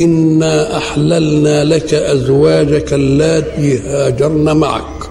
إنا 0.00 0.76
أحللنا 0.76 1.64
لك 1.64 1.94
أزواجك 1.94 2.92
اللاتي 2.92 3.78
هاجرن 3.78 4.56
معك. 4.56 5.10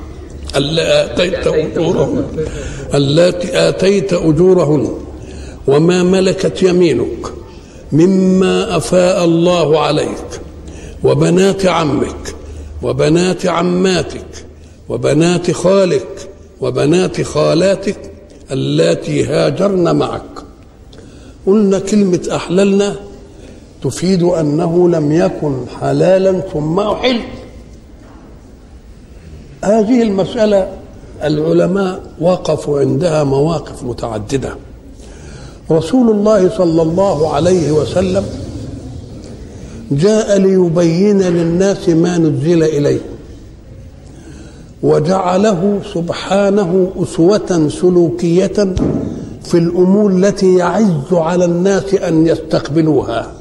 آتيت 0.56 1.48
أجورهن. 1.48 2.26
اللاتي 2.94 3.70
آتيت 3.70 4.14
أجورهن. 4.14 4.88
وما 5.68 6.04
ملكت 6.04 6.64
يمينك. 6.64 7.28
مما 7.92 8.78
أفاء 8.78 9.26
الله 9.26 9.80
عليك. 9.80 10.42
وبنات 11.04 11.66
عمك. 11.66 12.36
وبنات 12.84 13.46
عماتك. 13.46 14.46
وبنات 14.90 15.52
خالك. 15.52 16.30
وبنات 16.62 17.22
خالاتك. 17.22 18.12
اللاتي 18.52 19.24
هاجرن 19.26 19.96
معك. 19.96 20.22
قلنا 21.48 21.80
كلمة 21.80 22.28
أحللنا. 22.36 22.96
تفيد 23.84 24.24
أنه 24.24 24.90
لم 24.90 25.12
يكن 25.12 25.54
حلالا 25.82 26.40
ثم 26.40 26.80
أحل. 26.80 27.20
هذه 29.64 30.02
المسألة 30.02 30.68
العلماء 31.24 32.02
وقفوا 32.22 32.80
عندها 32.80 33.24
مواقف 33.24 33.84
متعددة. 33.84 34.56
رسول 35.72 36.12
الله 36.12 36.50
صلى 36.58 36.82
الله 36.82 37.34
عليه 37.34 37.72
وسلم 37.72 38.26
جاء 39.92 40.38
ليبين 40.38 41.22
للناس 41.22 41.90
ما 41.90 42.18
نزل 42.18 42.64
إليه 42.64 43.00
وجعله 44.84 45.80
سبحانه 45.94 46.92
أسوة 47.04 47.70
سلوكية 47.70 48.76
في 49.44 49.58
الأمور 49.58 50.12
التي 50.12 50.56
يعز 50.56 51.14
على 51.14 51.46
الناس 51.46 51.94
أن 51.94 52.28
يستقبلوها. 52.28 53.32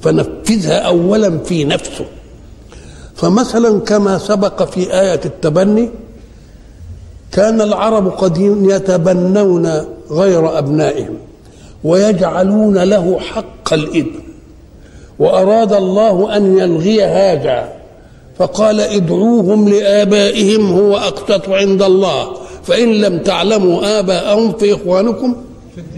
فنفذها 0.00 0.78
أولا 0.78 1.38
في 1.38 1.64
نفسه. 1.64 2.04
فمثلا 3.14 3.80
كما 3.80 4.18
سبق 4.18 4.62
في 4.62 5.00
آية 5.00 5.20
التبني 5.24 5.90
كان 7.32 7.60
العرب 7.60 8.08
قد 8.08 8.38
يتبنون 8.62 9.84
غير 10.10 10.58
أبنائهم 10.58 11.14
ويجعلون 11.84 12.78
له 12.78 13.18
حق 13.18 13.72
الإبن 13.72 14.20
وأراد 15.18 15.72
الله 15.72 16.36
أن 16.36 16.58
يلغي 16.58 17.04
هذا. 17.04 17.72
فقال 18.38 18.80
ادعوهم 18.80 19.68
لآبائهم 19.68 20.72
هو 20.72 20.96
أقسط 20.96 21.48
عند 21.48 21.82
الله 21.82 22.36
فإن 22.62 22.92
لم 22.92 23.18
تعلموا 23.18 23.98
آباءهم 23.98 24.52
فإخوانكم 24.52 25.36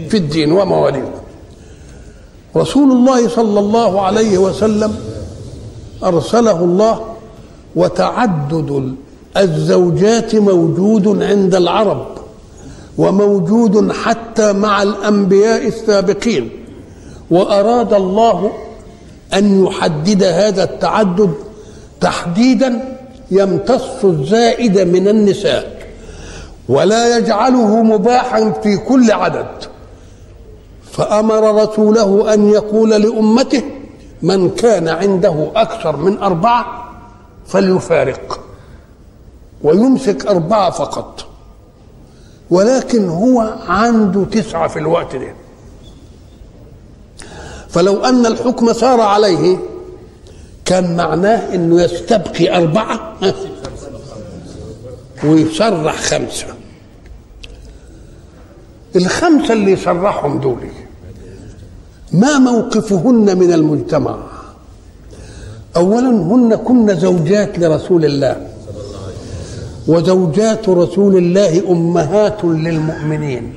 في 0.09 0.17
الدين 0.17 0.51
ومواليكم. 0.51 1.11
رسول 2.55 2.91
الله 2.91 3.27
صلى 3.27 3.59
الله 3.59 4.01
عليه 4.01 4.37
وسلم 4.37 4.95
أرسله 6.03 6.59
الله 6.59 7.01
وتعدد 7.75 8.95
الزوجات 9.37 10.35
موجود 10.35 11.23
عند 11.23 11.55
العرب 11.55 12.05
وموجود 12.97 13.91
حتى 13.91 14.53
مع 14.53 14.83
الأنبياء 14.83 15.67
السابقين 15.67 16.49
وأراد 17.31 17.93
الله 17.93 18.51
أن 19.33 19.65
يحدد 19.65 20.23
هذا 20.23 20.63
التعدد 20.63 21.33
تحديدا 22.01 22.97
يمتص 23.31 24.05
الزائد 24.05 24.79
من 24.79 25.07
النساء 25.07 25.79
ولا 26.69 27.17
يجعله 27.17 27.83
مباحا 27.83 28.51
في 28.63 28.77
كل 28.77 29.11
عدد 29.11 29.47
فأمر 30.99 31.63
رسوله 31.63 32.33
أن 32.33 32.49
يقول 32.49 32.89
لأمته 32.89 33.63
من 34.21 34.49
كان 34.49 34.87
عنده 34.87 35.51
أكثر 35.55 35.95
من 35.97 36.17
أربعة 36.17 36.89
فليفارق 37.47 38.39
ويمسك 39.63 40.25
أربعة 40.25 40.69
فقط 40.69 41.25
ولكن 42.49 43.09
هو 43.09 43.53
عنده 43.67 44.23
تسعة 44.25 44.67
في 44.67 44.79
الوقت 44.79 45.15
ده. 45.15 45.33
فلو 47.69 48.05
أن 48.05 48.25
الحكم 48.25 48.73
سار 48.73 49.01
عليه 49.01 49.57
كان 50.65 50.95
معناه 50.97 51.55
إنه 51.55 51.81
يستبقي 51.81 52.57
أربعة 52.57 53.17
ويصرح 55.23 55.95
خمسة. 55.95 56.47
الخمسة 58.95 59.53
اللي 59.53 59.71
يصرحهم 59.71 60.39
دول 60.39 60.57
ما 62.11 62.37
موقفهن 62.37 63.37
من 63.37 63.53
المجتمع؟ 63.53 64.17
اولا 65.75 66.09
هن 66.09 66.55
كن 66.55 66.95
زوجات 66.95 67.59
لرسول 67.59 68.05
الله. 68.05 68.47
وزوجات 69.87 70.69
رسول 70.69 71.17
الله 71.17 71.71
أمهات 71.71 72.43
للمؤمنين. 72.43 73.53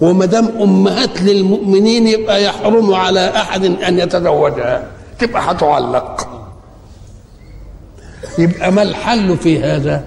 وما 0.00 0.26
دام 0.26 0.48
أمهات 0.62 1.22
للمؤمنين 1.22 2.06
يبقى 2.06 2.44
يحرم 2.44 2.94
على 2.94 3.28
أحد 3.28 3.64
أن 3.64 3.98
يتزوجها. 3.98 4.86
تبقى 5.18 5.50
هتعلق. 5.50 6.28
يبقى 8.38 8.72
ما 8.72 8.82
الحل 8.82 9.36
في 9.36 9.62
هذا؟ 9.62 10.04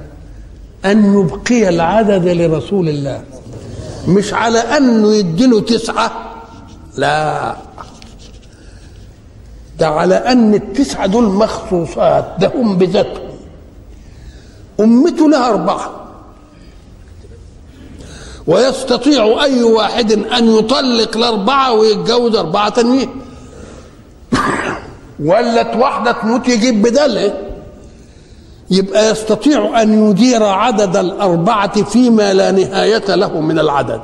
أن 0.86 1.20
يبقي 1.20 1.70
العدد 1.70 2.28
لرسول 2.28 2.90
الله. 2.90 3.22
مش 4.08 4.34
على 4.34 4.60
انه 4.60 5.14
يديله 5.14 5.62
تسعة 5.62 6.31
لا. 6.98 7.56
ده 9.80 9.88
على 9.88 10.16
أن 10.16 10.54
التسعه 10.54 11.06
دول 11.08 11.24
مخصوصات 11.24 12.26
ده 12.40 12.52
هم 12.56 12.78
بذاتهم. 12.78 13.32
أمته 14.80 15.30
لها 15.30 15.50
أربعة. 15.50 15.92
ويستطيع 18.48 19.44
أي 19.44 19.64
واحد 19.64 20.12
أن 20.12 20.56
يطلق 20.56 21.18
الأربعة 21.18 21.74
ويتجوز 21.74 22.36
أربعة 22.36 22.70
تانيين. 22.70 23.10
ولت 25.20 25.76
واحدة 25.76 26.12
تموت 26.12 26.48
يجيب 26.48 26.82
بدلها 26.82 27.34
يبقى 28.72 29.12
يستطيع 29.12 29.82
أن 29.82 30.10
يدير 30.10 30.44
عدد 30.44 30.98
الأربعة 30.98 31.84
فيما 31.84 32.34
لا 32.34 32.52
نهاية 32.52 33.16
له 33.16 33.40
من 33.40 33.60
العدد. 33.60 34.02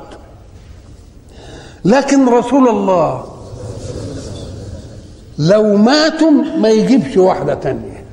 لكن 1.88 2.30
رسول 2.30 2.68
الله 2.68 3.24
لو 5.40 5.76
ماتوا 5.76 6.32
ما 6.58 6.70
يجيبش 6.70 7.18
واحدة 7.18 7.54
تانية. 7.54 8.04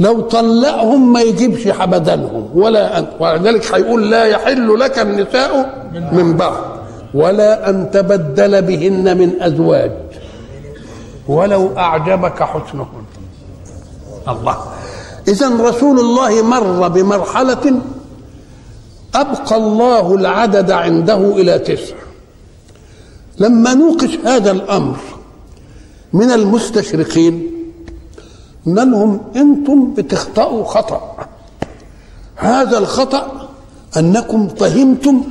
لو 0.00 0.20
طلقهم 0.20 1.12
ما 1.12 1.20
يجيبش 1.20 1.66
بدلهم 1.66 2.48
ولا 2.54 2.98
أن 2.98 3.06
ولذلك 3.20 3.74
هيقول 3.74 4.10
لا 4.10 4.24
يحل 4.24 4.80
لك 4.80 4.98
النساء 4.98 5.50
من 6.12 6.36
بعد 6.36 6.62
ولا 7.14 7.70
أن 7.70 7.90
تبدل 7.90 8.62
بهن 8.62 9.18
من 9.18 9.42
أزواج. 9.42 9.92
ولو 11.28 11.78
أعجبك 11.78 12.42
حسنهن. 12.42 13.04
الله. 14.28 14.56
اذا 15.28 15.48
رسول 15.60 16.00
الله 16.00 16.42
مر 16.42 16.88
بمرحلة 16.88 17.80
أبقى 19.14 19.56
الله 19.56 20.14
العدد 20.14 20.70
عنده 20.70 21.16
إلى 21.16 21.58
تسع. 21.58 21.94
لما 23.38 23.74
نوقش 23.74 24.18
هذا 24.24 24.50
الأمر 24.50 24.96
من 26.12 26.30
المستشرقين 26.30 27.50
قلنا 28.66 28.80
لهم 28.80 29.20
أنتم 29.36 29.94
بتخطئوا 29.94 30.64
خطأ. 30.64 31.26
هذا 32.36 32.78
الخطأ 32.78 33.48
أنكم 33.96 34.48
فهمتم 34.48 35.22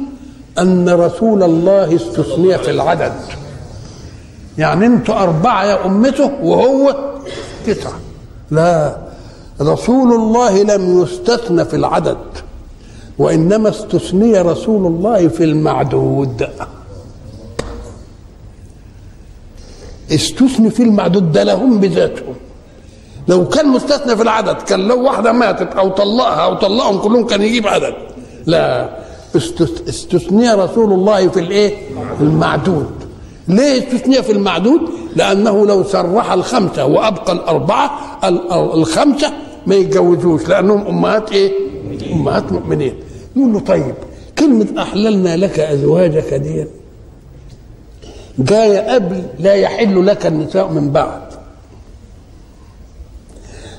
أن 0.59 0.89
رسول 0.89 1.43
الله 1.43 1.95
استثني 1.95 2.57
في 2.57 2.71
العدد. 2.71 3.13
يعني 4.57 4.85
أنتوا 4.85 5.15
أربعة 5.15 5.65
يا 5.65 5.85
أمته 5.85 6.31
وهو 6.43 6.95
تسعة. 7.65 7.93
لا 8.51 8.97
رسول 9.61 10.13
الله 10.13 10.63
لم 10.63 11.01
يستثنى 11.01 11.65
في 11.65 11.75
العدد. 11.75 12.17
وإنما 13.19 13.69
استثني 13.69 14.41
رسول 14.41 14.85
الله 14.85 15.27
في 15.27 15.43
المعدود. 15.43 16.47
استثني 20.11 20.69
في 20.69 20.83
المعدود 20.83 21.31
ده 21.31 21.43
لهم 21.43 21.77
بذاتهم. 21.79 22.33
لو 23.27 23.47
كان 23.47 23.67
مستثنى 23.67 24.15
في 24.15 24.23
العدد 24.23 24.55
كان 24.61 24.87
لو 24.87 25.03
واحدة 25.03 25.31
ماتت 25.31 25.75
أو 25.75 25.89
طلقها 25.89 26.43
أو 26.45 26.53
طلقهم 26.53 26.97
كلهم 26.97 27.25
كان 27.25 27.41
يجيب 27.41 27.67
عدد. 27.67 27.93
لا 28.45 28.89
استث- 29.37 29.87
استثني 29.89 30.53
رسول 30.53 30.93
الله 30.93 31.27
في 31.29 31.39
الإيه؟ 31.39 31.73
المعدود. 32.21 32.87
ليه 33.47 33.77
استثني 33.79 34.23
في 34.23 34.31
المعدود؟ 34.31 34.81
لأنه 35.15 35.65
لو 35.67 35.83
سرح 35.83 36.31
الخمسة 36.31 36.85
وأبقى 36.85 37.33
الأربعة 37.33 37.91
ال- 38.23 38.51
ال- 38.53 38.73
الخمسة 38.73 39.33
ما 39.67 39.75
يتجوزوش 39.75 40.47
لأنهم 40.47 40.87
إيه 42.05 42.13
أمهات 42.13 42.51
مؤمنين 42.51 42.93
يقول 43.35 43.53
له 43.53 43.59
طيب 43.59 43.95
كلمة 44.39 44.81
أحللنا 44.81 45.37
لك 45.37 45.59
أزواجك 45.59 46.33
دي 46.33 46.67
جاية 48.39 48.93
قبل 48.95 49.23
لا 49.39 49.53
يحل 49.53 50.05
لك 50.07 50.25
النساء 50.25 50.67
من 50.67 50.91
بعد. 50.91 51.21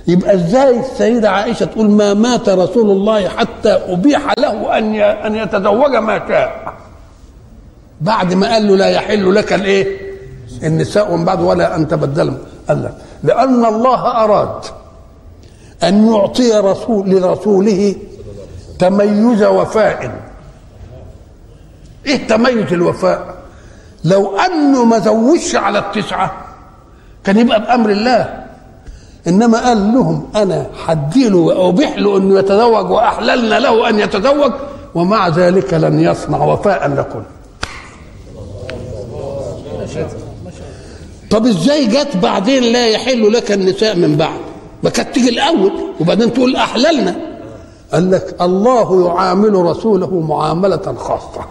يبقى 0.09 0.35
إزاي 0.35 0.81
السيدة 0.81 1.31
عائشة 1.31 1.65
تقول 1.67 1.91
ما 1.91 2.15
مات 2.15 2.49
رسول 2.49 2.91
الله 2.91 3.29
حتى 3.29 3.69
أبيح 3.71 4.35
له 4.39 4.79
أن 4.79 4.95
أن 5.01 5.35
يتزوج 5.37 5.97
ما 5.97 6.29
شاء؟ 6.29 6.75
بعد 8.01 8.35
ما 8.35 8.53
قال 8.53 8.69
له 8.69 8.77
لا 8.77 8.87
يحل 8.89 9.35
لك 9.35 9.53
الإيه؟ 9.53 9.87
النساء 10.63 11.17
من 11.17 11.25
بعد 11.25 11.41
ولا 11.41 11.77
أن 11.77 11.89
تبدلهم 11.89 12.39
قال 12.69 12.83
لك 12.85 12.95
لأن 13.23 13.65
الله 13.65 14.25
أراد 14.25 14.65
أن 15.83 16.13
يعطي 16.13 16.53
رسول 16.53 17.11
لرسوله 17.11 17.95
تميز 18.79 19.43
وفاء. 19.43 20.21
إيه 22.07 22.27
تميز 22.27 22.73
الوفاء؟ 22.73 23.35
لو 24.05 24.37
انه 24.37 24.85
ما 24.85 24.99
زوجش 24.99 25.55
على 25.55 25.79
التسعة 25.79 26.33
كان 27.25 27.39
يبقى 27.39 27.61
بأمر 27.61 27.91
الله. 27.91 28.45
إنما 29.27 29.67
قال 29.67 29.93
لهم 29.93 30.29
أنا 30.37 30.67
حديله 30.87 31.39
وأبيح 31.39 31.99
له 31.99 32.17
انه 32.17 32.39
يتزوج 32.39 32.91
وأحللنا 32.91 33.59
له 33.61 33.89
أن 33.89 33.99
يتزوج 33.99 34.53
ومع 34.95 35.29
ذلك 35.29 35.75
لن 35.75 36.01
يصنع 36.01 36.45
وفاء 36.45 36.89
لكم. 36.89 37.23
طب 41.31 41.47
إزاي 41.47 41.87
جت 41.87 42.17
بعدين 42.17 42.63
لا 42.63 42.89
يحل 42.89 43.33
لك 43.33 43.53
النساء 43.53 43.97
من 43.97 44.17
بعد؟ 44.17 44.41
ما 44.83 44.91
كانت 44.91 45.15
تيجي 45.15 45.29
الأول 45.29 45.73
وبعدين 46.01 46.33
تقول 46.33 46.57
أحللنا. 46.57 47.34
قال 47.95 48.11
لك 48.11 48.37
الله 48.41 49.07
يعامل 49.07 49.55
رسوله 49.55 50.21
معاملة 50.21 50.95
خاصة. 50.99 51.45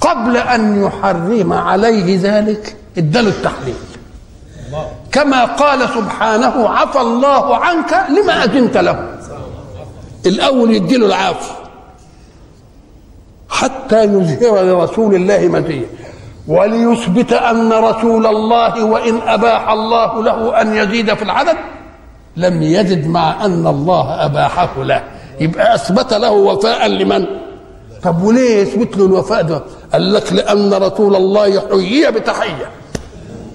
قبل 0.00 0.36
أن 0.36 0.82
يحرم 0.82 1.52
عليه 1.52 2.18
ذلك 2.22 2.76
اداله 2.98 3.28
التحليل. 3.28 3.74
كما 5.12 5.44
قال 5.44 5.88
سبحانه 5.88 6.68
عفى 6.68 7.00
الله 7.00 7.56
عنك 7.56 8.06
لما 8.08 8.44
أذنت 8.44 8.76
له. 8.76 9.18
الأول 10.26 10.74
يديله 10.74 11.06
العفو 11.06 11.54
حتى 13.48 14.04
يظهر 14.04 14.62
لرسول 14.62 15.14
الله 15.14 15.48
مزيه 15.48 15.86
وليثبت 16.48 17.32
أن 17.32 17.72
رسول 17.72 18.26
الله 18.26 18.84
وإن 18.84 19.20
أباح 19.26 19.68
الله 19.68 20.22
له 20.22 20.60
أن 20.60 20.76
يزيد 20.76 21.14
في 21.14 21.22
العدد. 21.22 21.56
لم 22.36 22.62
يزد 22.62 23.06
مع 23.06 23.44
أن 23.44 23.66
الله 23.66 24.24
أباحه 24.24 24.82
له. 24.82 25.04
يبقى 25.40 25.74
أثبت 25.74 26.14
له 26.14 26.30
وفاء 26.30 26.86
لمن؟ 26.86 27.26
طب 28.02 28.22
وليه 28.22 28.56
يثبت 28.62 28.96
له 28.96 29.06
الوفاء 29.06 29.42
ده؟ 29.42 29.62
قال 29.92 30.12
لك 30.12 30.32
لأن 30.32 30.74
رسول 30.74 31.16
الله 31.16 31.46
يحيي 31.46 32.10
بتحية. 32.10 32.70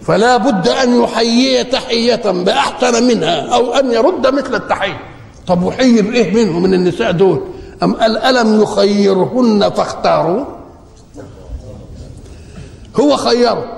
فلا 0.04 0.38
بد 0.38 0.68
أن 0.68 1.04
يحيي 1.04 1.64
تحية 1.64 2.32
بأحسن 2.32 3.04
منها 3.04 3.56
أو 3.56 3.74
أن 3.74 3.92
يرد 3.92 4.28
مثل 4.28 4.56
التحية. 4.56 5.00
طب 5.48 5.64
وحي 5.64 6.02
بايه 6.02 6.34
منهم 6.36 6.64
من 6.64 6.74
النساء 6.74 7.12
دول؟ 7.12 7.42
أم 7.84 7.94
قال 7.96 8.18
ألم 8.18 8.62
يخيرهن 8.62 9.70
فاختاروا؟ 9.70 10.46
هو 13.00 13.16
خيره. 13.16 13.77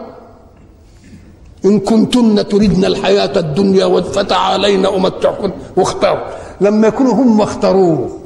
إن 1.66 1.80
كنتن 1.80 2.48
تردن 2.48 2.86
الحياة 2.86 3.40
الدنيا 3.40 4.02
فتعالين 4.02 4.86
أمتعكن 4.86 5.52
واختاروا. 5.76 6.28
لما 6.62 6.88
يكونوا 6.88 7.14
هم 7.14 7.42
اختاروه 7.42 8.20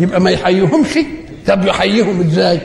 يبقى 0.00 0.20
ما 0.20 0.30
يحييهمش 0.30 0.98
طب 1.46 1.64
يحييهم 1.64 2.20
إزاي؟ 2.20 2.60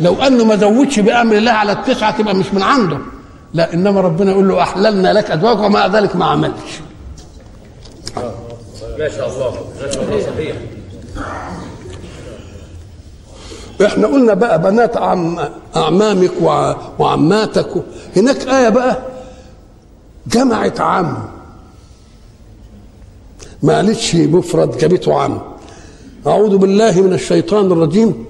لو 0.00 0.14
أنه 0.14 0.44
ما 0.44 0.56
زودش 0.56 1.00
بأمر 1.00 1.36
الله 1.36 1.50
على 1.50 1.72
التسعة 1.72 2.18
تبقى 2.18 2.34
مش 2.34 2.54
من 2.54 2.62
عنده. 2.62 2.98
لا 3.54 3.74
إنما 3.74 4.00
ربنا 4.00 4.30
يقول 4.30 4.48
له 4.48 4.62
أحللنا 4.62 5.12
لك 5.12 5.30
ازواج 5.30 5.58
ومع 5.60 5.86
ذلك 5.86 6.16
ما 6.16 6.24
عملش 6.24 6.80
ما 8.98 9.08
شاء 9.08 9.28
الله. 9.28 9.50
ما 9.80 9.92
شاء 9.92 10.02
الله. 10.04 10.20
صحيح. 10.20 10.56
إحنا 13.86 14.06
قلنا 14.06 14.34
بقى 14.34 14.62
بنات 14.62 14.96
عم 14.96 15.38
أعمامك 15.76 16.30
وع- 16.42 16.76
وعماتك 16.98 17.68
هناك 18.16 18.48
آية 18.48 18.68
بقى 18.68 18.98
جمعت 20.26 20.80
عم. 20.80 21.16
معلش 23.62 24.14
مفرد 24.14 24.78
جابته 24.78 25.20
عم. 25.20 25.38
أعوذ 26.26 26.56
بالله 26.56 27.00
من 27.00 27.12
الشيطان 27.12 27.72
الرجيم. 27.72 28.24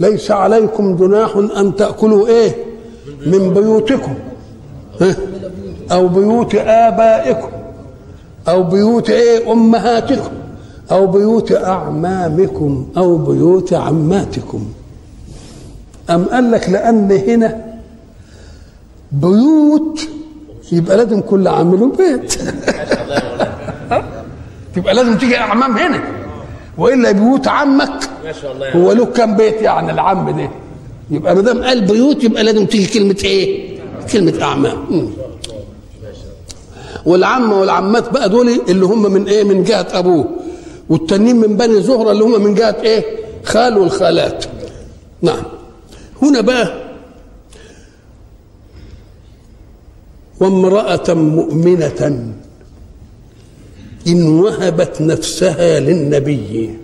ليس 0.00 0.30
عليكم 0.30 0.96
جناح 0.96 1.36
أن 1.36 1.76
تأكلوا 1.76 2.26
إيه؟ 2.28 2.56
من 3.26 3.54
بيوتكم؟ 3.54 4.14
أو 5.92 6.08
بيوت 6.08 6.54
آبائكم. 6.54 7.48
أو 8.48 8.62
بيوت 8.62 9.10
إيه؟ 9.10 9.52
أمهاتكم. 9.52 10.30
أو 10.90 11.06
بيوت 11.06 11.52
أعمامكم 11.52 12.86
أو 12.96 13.16
بيوت 13.16 13.72
عماتكم. 13.72 14.64
أم 16.10 16.24
قال 16.24 16.50
لك 16.50 16.68
لأن 16.68 17.12
هنا 17.12 17.64
بيوت 19.12 20.00
يبقى 20.72 20.96
لازم 20.96 21.20
كل 21.20 21.48
عم 21.48 21.74
له 21.74 21.92
بيت. 21.96 22.34
يبقى 24.76 24.94
لازم 24.94 25.18
تيجي 25.18 25.38
أعمام 25.38 25.78
هنا. 25.78 26.00
وإلا 26.78 27.12
بيوت 27.12 27.48
عمك 27.48 28.10
هو 28.76 28.92
له 28.92 29.04
كم 29.04 29.36
بيت 29.36 29.62
يعني 29.62 29.92
العم 29.92 30.30
ده؟ 30.30 30.50
يبقى 31.10 31.34
ما 31.34 31.40
دام 31.40 31.62
قال 31.62 31.84
بيوت 31.86 32.24
يبقى 32.24 32.42
لازم 32.44 32.66
تيجي 32.66 32.86
كلمة 32.98 33.16
إيه؟ 33.24 33.78
كلمة 34.12 34.42
أعمام. 34.42 34.76
مم. 34.90 35.08
والعم 37.06 37.52
والعمات 37.52 38.12
بقى 38.12 38.28
دول 38.28 38.60
اللي 38.68 38.84
هم 38.86 39.12
من 39.12 39.26
إيه؟ 39.26 39.44
من 39.44 39.64
جهة 39.64 39.86
أبوه. 39.92 40.24
والتانيين 40.92 41.36
من 41.36 41.56
بني 41.56 41.82
زهرة 41.82 42.12
اللي 42.12 42.24
هم 42.24 42.44
من 42.44 42.54
جهة 42.54 42.76
إيه؟ 42.82 43.04
خال 43.44 43.78
والخالات. 43.78 44.44
نعم. 45.22 45.42
هنا 46.22 46.40
بقى 46.40 46.82
وامرأة 50.40 51.14
مؤمنة 51.14 52.32
إن 54.06 54.22
وهبت 54.26 55.00
نفسها 55.00 55.80
للنبي. 55.80 56.78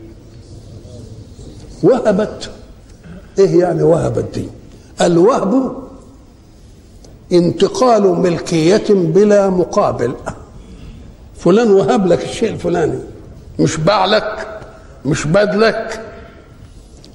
وهبت. 1.82 2.50
إيه 3.38 3.58
يعني 3.60 3.82
وهبت 3.82 4.34
دي؟ 4.34 4.48
الوهب 5.00 5.76
انتقال 7.32 8.02
ملكية 8.02 8.84
بلا 8.90 9.50
مقابل. 9.50 10.14
فلان 11.36 11.70
وهب 11.70 12.06
لك 12.06 12.24
الشيء 12.24 12.50
الفلاني. 12.50 12.98
مش 13.58 13.76
باع 13.76 14.04
لك 14.04 14.48
مش 15.04 15.26
بدلك. 15.26 16.00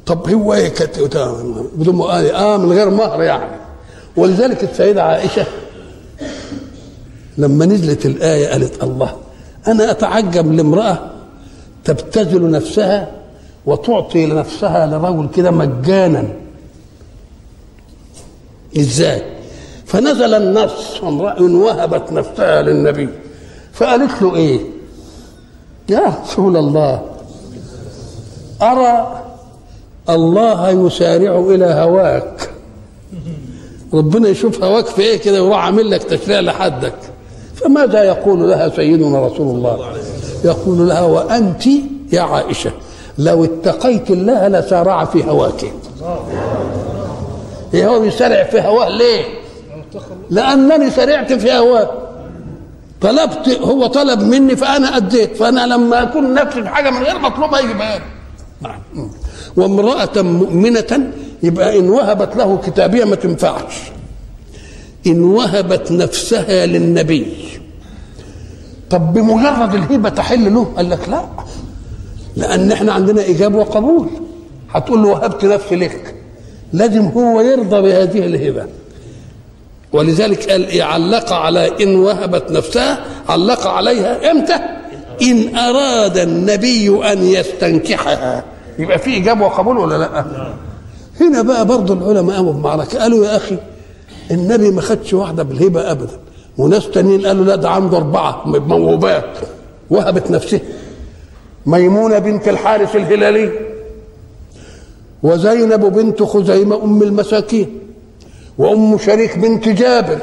طب 0.06 0.30
هو 0.30 0.54
إيه 0.54 0.68
كانت 0.70 1.00
بدون 1.76 1.96
مقابل 1.96 2.30
آه 2.30 2.58
من 2.58 2.72
غير 2.72 2.90
مهر 2.90 3.24
يعني. 3.24 3.56
ولذلك 4.16 4.64
السيدة 4.64 5.04
عائشة 5.04 5.46
لما 7.38 7.66
نزلت 7.66 8.06
الآية 8.06 8.48
قالت 8.48 8.84
الله 8.84 9.16
أنا 9.68 9.92
أتعجب 9.92 10.52
لامرأة 10.52 11.00
تبتذل 11.84 12.52
نفسها 12.52 13.12
وتعطي 13.66 14.26
لنفسها 14.26 14.88
لرجل 14.88 15.30
كده 15.36 15.52
مجانا. 15.52 16.28
إزاي؟ 18.78 19.22
فنزل 19.86 20.34
النص 20.34 21.04
امرأة 21.04 21.42
وهبت 21.42 22.12
نفسها 22.12 22.62
للنبي. 22.62 23.10
فقالت 23.74 24.22
له 24.22 24.36
إيه؟ 24.36 24.60
يا 25.90 26.14
رسول 26.24 26.58
الله 26.58 27.02
أرى 28.62 29.22
الله 30.10 30.70
يسارع 30.70 31.40
إلى 31.40 31.66
هواك. 31.66 32.50
ربنا 33.94 34.30
يشوف 34.30 34.64
هواك 34.64 34.86
في 34.86 35.02
إيه 35.02 35.18
كده 35.18 35.44
ويروح 35.44 35.66
عامل 35.66 35.92
لك 35.92 36.04
تشريع 36.04 36.40
لحدك. 36.40 36.94
فماذا 37.56 38.04
يقول 38.04 38.50
لها 38.50 38.70
سيدنا 38.70 39.28
رسول 39.28 39.56
الله؟ 39.56 39.94
يقول 40.46 40.88
لها 40.90 41.02
وأنت 41.02 41.64
يا 42.12 42.22
عائشة 42.22 42.72
لو 43.18 43.44
اتقيت 43.44 44.12
الله 44.12 44.48
لسارع 44.48 45.06
في 45.06 45.24
هواك. 45.24 45.66
إيه 47.74 47.88
هو 47.88 48.00
بيسارع 48.00 48.44
في 48.44 48.62
هواه 48.62 48.90
ليه؟ 48.90 49.26
لأنني 50.30 50.90
سرعت 50.90 51.34
في 51.34 51.52
هواه 51.52 51.92
طلبت 53.04 53.50
هو 53.62 53.88
طلب 53.88 54.22
مني 54.22 54.56
فأنا 54.56 54.98
أديت. 54.98 55.36
فأنا 55.38 55.68
لما 55.68 56.04
أكون 56.04 56.34
نفسي 56.34 56.62
في 56.64 56.70
حاجة 56.70 56.90
من 56.90 57.04
غير 57.04 57.20
مطلوبها 57.20 57.60
يجيبها 57.60 57.98
لي 57.98 58.04
نعم. 58.62 59.10
وامرأة 59.56 60.22
مؤمنة 60.22 61.12
يبقى 61.44 61.80
إن 61.80 61.90
وهبت 61.90 62.36
له 62.36 62.58
كتابية 62.58 63.04
ما 63.06 63.16
تنفعش. 63.16 63.74
إن 65.08 65.24
وهبت 65.24 65.92
نفسها 65.92 66.66
للنبي. 66.66 67.28
طب 68.90 69.14
بمجرد 69.14 69.76
الهبه 69.76 70.10
تحل 70.10 70.54
له؟ 70.54 70.64
قال 70.64 70.90
لك 70.90 71.10
لا. 71.10 71.26
لأن 72.36 72.72
إحنا 72.72 72.94
عندنا 72.94 73.22
ايجاب 73.22 73.56
وقبول. 73.56 74.08
هتقول 74.72 75.02
له 75.04 75.08
وهبت 75.08 75.46
نفسي 75.46 75.76
لك. 75.76 76.16
لازم 76.74 77.06
هو 77.06 77.42
يرضى 77.42 77.82
بهذه 77.82 78.26
الهبه 78.26 78.66
ولذلك 79.94 80.50
قال 80.52 80.68
إيه 80.68 80.84
علق 80.84 81.34
على 81.34 81.84
إن 81.84 81.96
وهبت 81.96 82.52
نفسها 82.52 83.06
علق 83.30 83.68
عليها 83.68 84.32
إمتى؟ 84.32 84.56
إن 85.22 85.56
أراد 85.56 86.18
النبي 86.18 87.12
أن 87.12 87.24
يستنكحها. 87.24 88.44
يبقى 88.80 89.00
في 89.00 89.10
ايجاب 89.10 89.42
وقبول 89.42 89.78
ولا 89.78 89.98
لأ؟ 89.98 90.26
هنا 91.22 91.42
بقى 91.42 91.66
برضه 91.66 91.94
العلماء 91.94 92.36
قاموا 92.36 92.54
بمعركة. 92.54 93.00
قالوا 93.00 93.26
يا 93.26 93.36
أخي 93.36 93.58
النبي 94.32 94.72
ما 94.72 94.82
خدش 94.82 95.14
واحدة 95.14 95.44
بالهبة 95.44 95.92
ابدا. 95.92 96.20
وناس 96.58 96.90
تانيين 96.90 97.26
قالوا 97.26 97.46
لا 97.46 97.56
ده 97.56 97.70
عنده 97.70 97.98
أربعة 97.98 98.42
موهوبات 98.46 99.26
وهبت 99.90 100.32
نفسها. 100.32 100.60
ميمونة 101.66 102.20
بنت 102.20 102.48
الحارث 102.48 102.96
الهلالي 102.96 103.52
وزينب 105.24 105.86
بنت 105.86 106.24
خزيمة 106.24 106.84
أم 106.84 107.04
المساكين. 107.04 107.80
وأم 108.58 108.98
شريك 108.98 109.38
بنت 109.38 109.70
جابر 109.70 110.18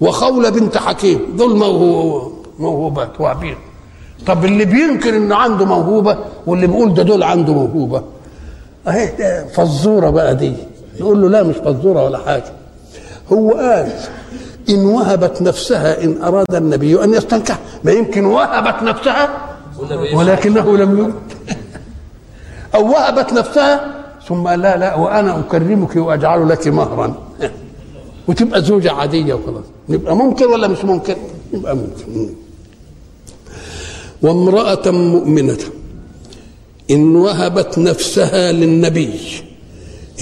وخولة 0.00 0.50
بنت 0.50 0.76
حكيم. 0.78 1.20
دول 1.36 1.56
موهو 1.56 2.30
موهوبات 2.58 3.20
وعبيد 3.20 3.56
طب 4.26 4.44
اللي 4.44 4.64
بينكر 4.64 5.16
إنه 5.16 5.36
عنده 5.36 5.64
موهوبة 5.64 6.18
واللي 6.46 6.66
بيقول 6.66 6.94
ده 6.94 7.02
دول 7.02 7.22
عنده 7.22 7.52
موهوبة. 7.52 8.02
أهي 8.88 9.44
فزورة 9.54 10.10
بقى 10.10 10.34
دي. 10.34 10.52
نقول 11.00 11.22
له 11.22 11.28
لا 11.28 11.42
مش 11.42 11.54
فزورة 11.56 12.04
ولا 12.04 12.18
حاجة. 12.18 12.52
هو 13.32 13.50
قال 13.50 13.92
إن 14.68 14.84
وهبت 14.86 15.42
نفسها 15.42 16.04
إن 16.04 16.22
أراد 16.22 16.54
النبي 16.54 17.04
أن 17.04 17.14
يستنكح. 17.14 17.58
ما 17.84 17.92
يمكن 17.92 18.24
وهبت 18.24 18.82
نفسها 18.82 19.28
ولكنه 20.14 20.76
لم 20.76 20.98
يرد 20.98 21.14
أو 22.74 22.90
وهبت 22.90 23.32
نفسها 23.32 23.91
ثم 24.28 24.46
قال 24.46 24.60
لا 24.60 24.76
لا 24.76 24.94
وأنا 24.94 25.38
أكرمك 25.38 25.96
وأجعل 25.96 26.48
لك 26.48 26.68
مهرا. 26.68 27.14
وتبقى 28.28 28.62
زوجة 28.62 28.92
عادية 28.92 29.34
وخلاص. 29.34 29.64
يبقى 29.88 30.16
ممكن 30.16 30.46
ولا 30.46 30.68
مش 30.68 30.84
ممكن؟ 30.84 31.16
يبقى 31.52 31.76
ممكن 31.76 32.34
وامرأة 34.22 34.90
مؤمنة. 34.90 35.58
إن 36.90 37.16
وهبت 37.16 37.78
نفسها 37.78 38.52
للنبي. 38.52 39.20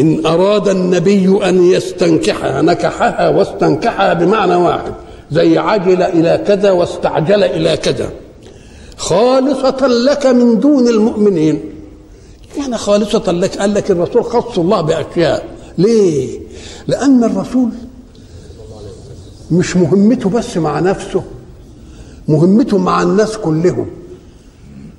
إن 0.01 0.27
أراد 0.27 0.69
النبي 0.69 1.49
أن 1.49 1.65
يستنكحها 1.65 2.63
نكحها 2.63 3.29
واستنكحها 3.29 4.13
بمعنى 4.13 4.55
واحد. 4.55 4.93
زي 5.31 5.59
عجل 5.59 6.03
إلى 6.03 6.45
كذا 6.47 6.71
واستعجل 6.71 7.43
إلى 7.43 7.77
كذا. 7.77 8.11
خالصة 8.97 9.87
لك 9.87 10.27
من 10.27 10.61
دون 10.61 10.89
المؤمنين. 10.89 11.70
يعني 12.59 12.79
خالصة 12.79 13.33
لك 13.33 13.59
قال 13.59 13.75
لك 13.75 13.91
الرسول 13.91 14.25
خص 14.25 14.59
الله 14.59 14.81
بأشياء. 14.81 15.49
ليه؟ 15.79 16.41
لأن 16.87 17.25
الرسول 17.25 17.71
مش 19.51 19.77
مهمته 19.77 20.31
بس 20.31 20.57
مع 20.57 20.81
نفسه 20.81 21.23
مهمته 22.29 22.79
مع 22.79 23.03
الناس 23.03 23.37
كلهم 23.37 23.87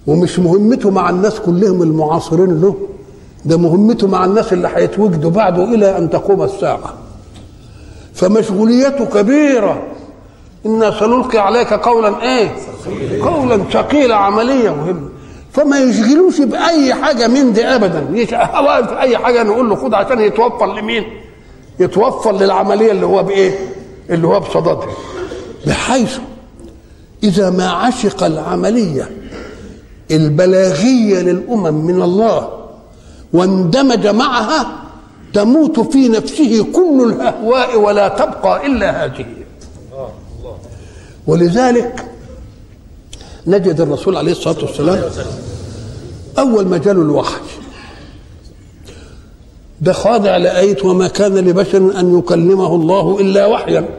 ومش 0.07 0.39
مهمته 0.39 0.89
مع 0.89 1.09
الناس 1.09 1.39
كلهم 1.39 1.81
المعاصرين 1.83 2.61
له 2.61 2.75
ده 3.45 3.57
مهمته 3.57 4.07
مع 4.07 4.25
الناس 4.25 4.53
اللي 4.53 4.69
هيتوجدوا 4.75 5.31
بعده 5.31 5.63
إلى 5.63 5.97
أن 5.97 6.09
تقوم 6.09 6.43
الساعة. 6.43 6.93
فمشغوليته 8.13 9.05
كبيرة. 9.05 9.83
أنا 10.65 10.99
سنلقي 10.99 11.37
عليك 11.39 11.73
قولا 11.73 12.21
إيه؟ 12.23 12.51
قولا 13.23 13.57
ثقيلا 13.71 14.15
عمليه 14.15 14.69
مهمة. 14.69 15.09
فما 15.53 15.79
يشغلوش 15.79 16.41
بأي 16.41 16.93
حاجة 16.93 17.27
من 17.27 17.53
دي 17.53 17.65
ابدا. 17.65 18.05
واقف 18.61 18.87
في 18.89 18.99
أي 18.99 19.17
حاجة 19.17 19.43
نقول 19.43 19.69
له 19.69 19.75
خد 19.75 19.93
عشان 19.93 20.19
يتوفر 20.19 20.75
لمين؟ 20.79 21.03
يتوفر 21.79 22.31
للعملية 22.31 22.91
اللي 22.91 23.05
هو 23.05 23.23
بإيه؟ 23.23 23.59
اللي 24.09 24.27
هو 24.27 24.39
بصددها 24.39 24.87
بحيث 25.67 26.17
إذا 27.23 27.49
ما 27.49 27.69
عشق 27.69 28.23
العملية 28.23 29.09
البلاغية 30.11 31.19
للأمم 31.21 31.85
من 31.85 32.01
الله 32.01 32.49
واندمج 33.33 34.07
معها 34.07 34.65
تموت 35.33 35.79
في 35.79 36.07
نفسه 36.07 36.65
كل 36.73 37.13
الأهواء 37.13 37.79
ولا 37.79 38.07
تبقى 38.07 38.65
إلا 38.65 39.05
هذه. 39.05 39.25
ولذلك 41.27 42.05
نجد 43.47 43.81
الرسول 43.81 44.17
عليه 44.17 44.31
الصلاة 44.31 44.57
والسلام 44.61 45.03
أول 46.39 46.65
ما 46.65 46.77
جاله 46.77 47.01
الوحي. 47.01 47.41
ده 49.81 49.93
خاضع 49.93 50.37
لآية 50.37 50.85
وما 50.85 51.07
كان 51.07 51.37
لبشر 51.37 51.77
أن 51.99 52.19
يكلمه 52.19 52.75
الله 52.75 53.17
إلا 53.19 53.45
وحيا 53.45 53.89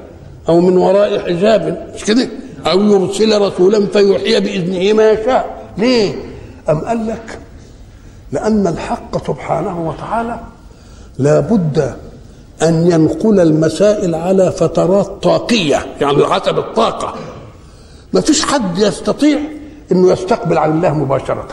أو 0.48 0.60
من 0.60 0.76
وراء 0.76 1.18
حجاب. 1.18 1.90
مش 1.94 2.04
كده؟ 2.04 2.28
أو 2.66 2.80
يرسل 2.80 3.40
رسولا 3.42 3.86
فيوحي 3.86 4.40
بإذنه 4.40 4.92
ما 4.92 5.10
يشاء. 5.10 5.72
ليه؟ 5.78 6.14
أم 6.70 6.78
قال 6.78 7.06
لك 7.06 7.38
لأن 8.32 8.66
الحق 8.66 9.26
سبحانه 9.26 9.88
وتعالى 9.88 10.40
لا 11.18 11.40
بد 11.40 11.94
أن 12.62 12.90
ينقل 12.90 13.40
المسائل 13.40 14.14
على 14.14 14.52
فترات 14.52 15.06
طاقية 15.22 15.86
يعني 16.00 16.26
حسب 16.26 16.58
الطاقة. 16.58 17.14
ما 18.12 18.20
فيش 18.20 18.44
حد 18.44 18.78
يستطيع 18.78 19.38
أنه 19.92 20.12
يستقبل 20.12 20.58
على 20.58 20.72
الله 20.72 20.94
مباشرة. 20.94 21.48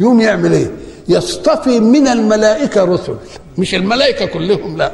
يوم 0.00 0.20
يعمل 0.20 0.52
إيه؟ 0.52 0.70
يصطفي 1.08 1.80
من 1.80 2.08
الملائكة 2.08 2.84
رسل. 2.84 3.16
مش 3.58 3.74
الملائكة 3.74 4.26
كلهم 4.26 4.76
لا. 4.76 4.92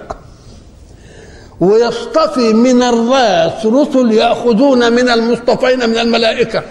ويصطفي 1.60 2.52
من 2.52 2.82
الرأس 2.82 3.66
رسل 3.66 4.12
يأخذون 4.12 4.92
من 4.92 5.08
المصطفين 5.08 5.78
من 5.90 5.98
الملائكة. 5.98 6.62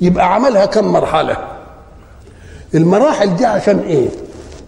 يبقى 0.00 0.34
عملها 0.34 0.66
كم 0.66 0.84
مرحلة؟ 0.84 1.36
المراحل 2.74 3.36
دي 3.36 3.46
عشان 3.46 3.78
إيه؟ 3.78 4.08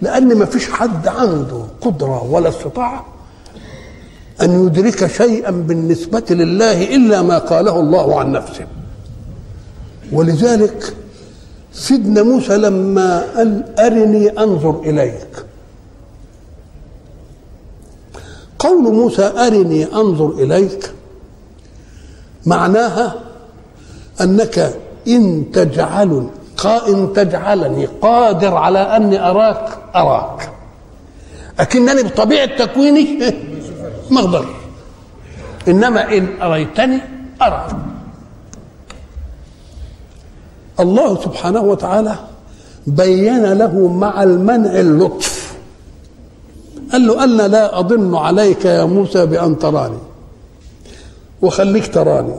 لأن 0.02 0.38
ما 0.38 0.44
فيش 0.44 0.70
حد 0.70 1.08
عنده 1.08 1.64
قدرة 1.80 2.22
ولا 2.22 2.48
استطاعة 2.48 3.06
أن 4.42 4.66
يدرك 4.66 5.06
شيئا 5.06 5.50
بالنسبة 5.50 6.24
لله 6.30 6.96
إلا 6.96 7.22
ما 7.22 7.38
قاله 7.38 7.80
الله 7.80 8.20
عن 8.20 8.32
نفسه. 8.32 8.66
ولذلك 10.12 10.96
سيدنا 11.72 12.22
موسى 12.22 12.56
لما 12.56 13.20
قال 13.36 13.78
أرني 13.78 14.28
أنظر 14.30 14.80
إليك. 14.80 15.44
قول 18.58 18.94
موسى 18.94 19.22
أرني 19.22 19.84
أنظر 19.84 20.28
إليك 20.30 20.92
معناها 22.46 23.14
أنك 24.20 24.74
إن 25.08 25.44
تجعل 25.52 26.28
إن 26.88 27.12
تجعلني 27.12 27.86
قادر 27.86 28.54
على 28.54 28.78
أني 28.78 29.30
أراك 29.30 29.78
أراك. 29.94 30.50
لكنني 31.60 32.02
بطبيعة 32.02 32.64
تكويني 32.64 33.34
ما 34.12 34.20
أقدر 34.20 34.46
إنما 35.68 36.16
إن 36.16 36.42
أريتني 36.42 36.98
أراك 37.42 37.76
الله 40.80 41.20
سبحانه 41.22 41.60
وتعالى 41.60 42.14
بين 42.86 43.52
له 43.52 43.88
مع 43.88 44.22
المنع 44.22 44.80
اللطف. 44.80 45.56
قال 46.92 47.06
له 47.06 47.24
أنا 47.24 47.48
لا 47.48 47.78
أضن 47.78 48.14
عليك 48.14 48.64
يا 48.64 48.84
موسى 48.84 49.26
بأن 49.26 49.58
تراني. 49.58 49.98
وخليك 51.42 51.94
تراني. 51.94 52.34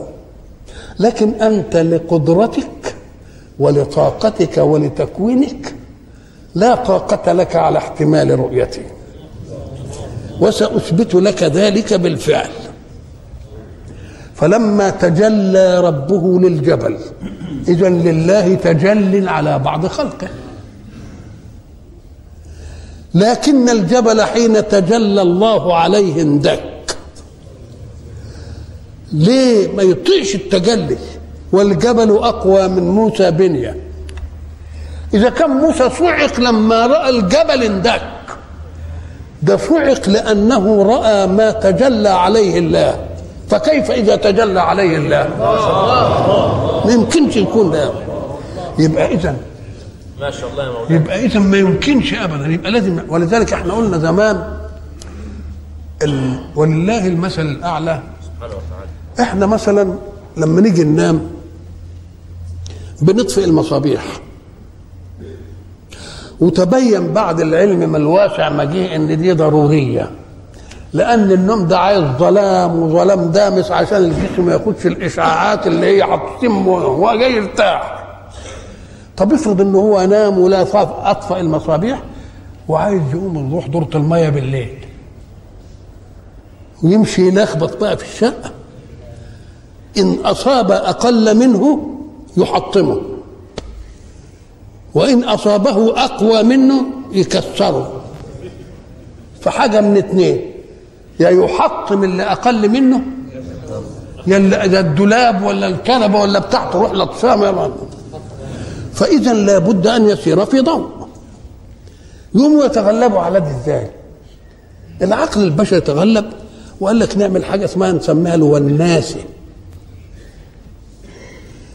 لكن 0.98 1.30
أنت 1.30 1.76
لقدرتك 1.76 2.94
ولطاقتك 3.58 4.58
ولتكوينك 4.58 5.74
لا 6.54 6.74
طاقة 6.74 7.32
لك 7.32 7.56
على 7.56 7.78
احتمال 7.78 8.38
رؤيتي. 8.40 8.82
وسأثبت 10.44 11.14
لك 11.14 11.42
ذلك 11.42 11.94
بالفعل. 11.94 12.50
فلما 14.34 14.90
تجلى 14.90 15.80
ربه 15.80 16.40
للجبل 16.40 16.98
إذا 17.68 17.88
لله 17.88 18.54
تجل 18.54 19.28
على 19.28 19.58
بعض 19.58 19.86
خلقه. 19.86 20.28
لكن 23.14 23.68
الجبل 23.68 24.22
حين 24.22 24.68
تجلى 24.68 25.22
الله 25.22 25.76
عليه 25.76 26.22
اندك. 26.22 26.62
ليه 29.12 29.72
ما 29.72 29.82
يطيعش 29.82 30.34
التجلي؟ 30.34 30.98
والجبل 31.52 32.10
أقوى 32.10 32.68
من 32.68 32.90
موسى 32.90 33.30
بنية. 33.30 33.76
إذا 35.14 35.30
كان 35.30 35.50
موسى 35.50 35.90
صعق 35.90 36.40
لما 36.40 36.86
رأى 36.86 37.10
الجبل 37.10 37.62
اندك. 37.62 38.02
ده 39.46 39.56
صعق 39.56 40.08
لأنه 40.08 40.82
رأى 40.82 41.26
ما 41.26 41.50
تجلى 41.50 42.08
عليه 42.08 42.58
الله. 42.58 43.06
فكيف 43.48 43.90
إذا 43.90 44.16
تجلى 44.16 44.60
عليه 44.60 44.96
الله؟ 44.96 45.28
ما 46.84 46.92
يمكنش 46.92 47.36
يكون 47.36 47.70
ده. 47.70 47.90
يبقى 48.78 49.14
اذا 49.14 49.36
ما 50.20 50.30
شاء 50.30 50.50
الله 50.50 50.64
يا 50.64 50.70
مولانا. 50.70 50.94
يبقى 50.96 51.24
اذا 51.26 51.40
ما 51.40 51.56
يمكنش 51.56 52.14
ابدا. 52.14 52.46
يبقى 52.46 52.70
لازم. 52.70 53.00
ولذلك 53.08 53.52
إحنا 53.52 53.72
قلنا 53.74 53.98
زمان 53.98 54.56
ال... 56.02 56.40
ولله 56.56 57.06
المثل 57.06 57.42
الأعلى. 57.42 58.00
سبحانه 58.24 58.54
وتعالى. 58.54 58.90
إحنا 59.30 59.46
مثلا 59.46 59.94
لما 60.36 60.60
نيجي 60.60 60.84
ننام 60.84 61.30
بنطفئ 63.02 63.44
المصابيح. 63.44 64.02
وتبين 66.44 67.12
بعد 67.12 67.40
العلم 67.40 67.92
ما 67.92 67.96
الواسع 67.98 68.64
جه 68.64 68.96
إن 68.96 69.20
دي 69.20 69.32
ضرورية. 69.32 70.10
لأن 70.92 71.32
النوم 71.32 71.66
ده 71.66 71.78
عايز 71.78 72.04
ظلام 72.18 72.82
وظلام 72.82 73.30
دامس 73.30 73.70
عشان 73.70 73.96
الجسم 73.96 74.46
ما 74.46 74.52
ياخدش 74.52 74.86
الإشعاعات 74.86 75.66
اللي 75.66 75.86
هي 75.86 76.02
هتسم 76.02 76.68
وهو 76.68 77.14
جاي 77.18 77.32
يرتاح. 77.32 78.04
طب 79.16 79.32
افرض 79.32 79.60
ان 79.60 79.74
هو 79.74 80.06
نام 80.06 80.38
ولا 80.38 80.62
أطفأ 81.10 81.40
المصابيح 81.40 82.02
وعايز 82.68 83.02
يقوم 83.14 83.50
يروح 83.50 83.66
دورة 83.66 83.88
المية 83.94 84.28
بالليل. 84.28 84.78
ويمشي 86.82 87.28
يلخبط 87.28 87.80
بقى 87.80 87.96
في 87.96 88.04
الشقة. 88.04 88.50
إن 89.98 90.16
أصاب 90.24 90.70
أقل 90.70 91.36
منه 91.36 91.90
يحطمه. 92.36 93.00
وإن 94.94 95.24
أصابه 95.24 96.04
أقوى 96.04 96.42
منه 96.42 96.84
يكسره 97.12 98.00
فحاجة 99.40 99.80
من 99.80 99.96
اتنين 99.96 100.50
يا 101.20 101.28
يحطم 101.30 102.04
اللي 102.04 102.22
أقل 102.22 102.68
منه 102.68 103.00
يا 104.26 104.38
يا 104.38 104.80
الدولاب 104.80 105.42
ولا 105.42 105.66
الكنبة 105.66 106.20
ولا 106.20 106.38
بتاع 106.38 106.70
تروح 106.70 106.92
لطشامة 106.92 107.46
يلا. 107.46 107.70
فإذا 108.94 109.32
لابد 109.34 109.86
أن 109.86 110.08
يسير 110.08 110.44
في 110.44 110.60
ضوء 110.60 110.88
يقوموا 112.34 112.64
يتغلبوا 112.64 113.20
على 113.20 113.40
ده 113.40 113.50
إزاي؟ 113.50 113.90
العقل 115.02 115.44
البشري 115.44 115.80
تغلب 115.80 116.24
وقال 116.80 116.98
لك 116.98 117.16
نعمل 117.16 117.44
حاجة 117.44 117.64
اسمها 117.64 117.92
نسميها 117.92 118.34
الوناسة 118.34 119.20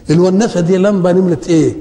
الوناسة 0.10 0.60
دي 0.60 0.78
لمبة 0.78 1.12
نمره 1.12 1.38
إيه؟ 1.50 1.76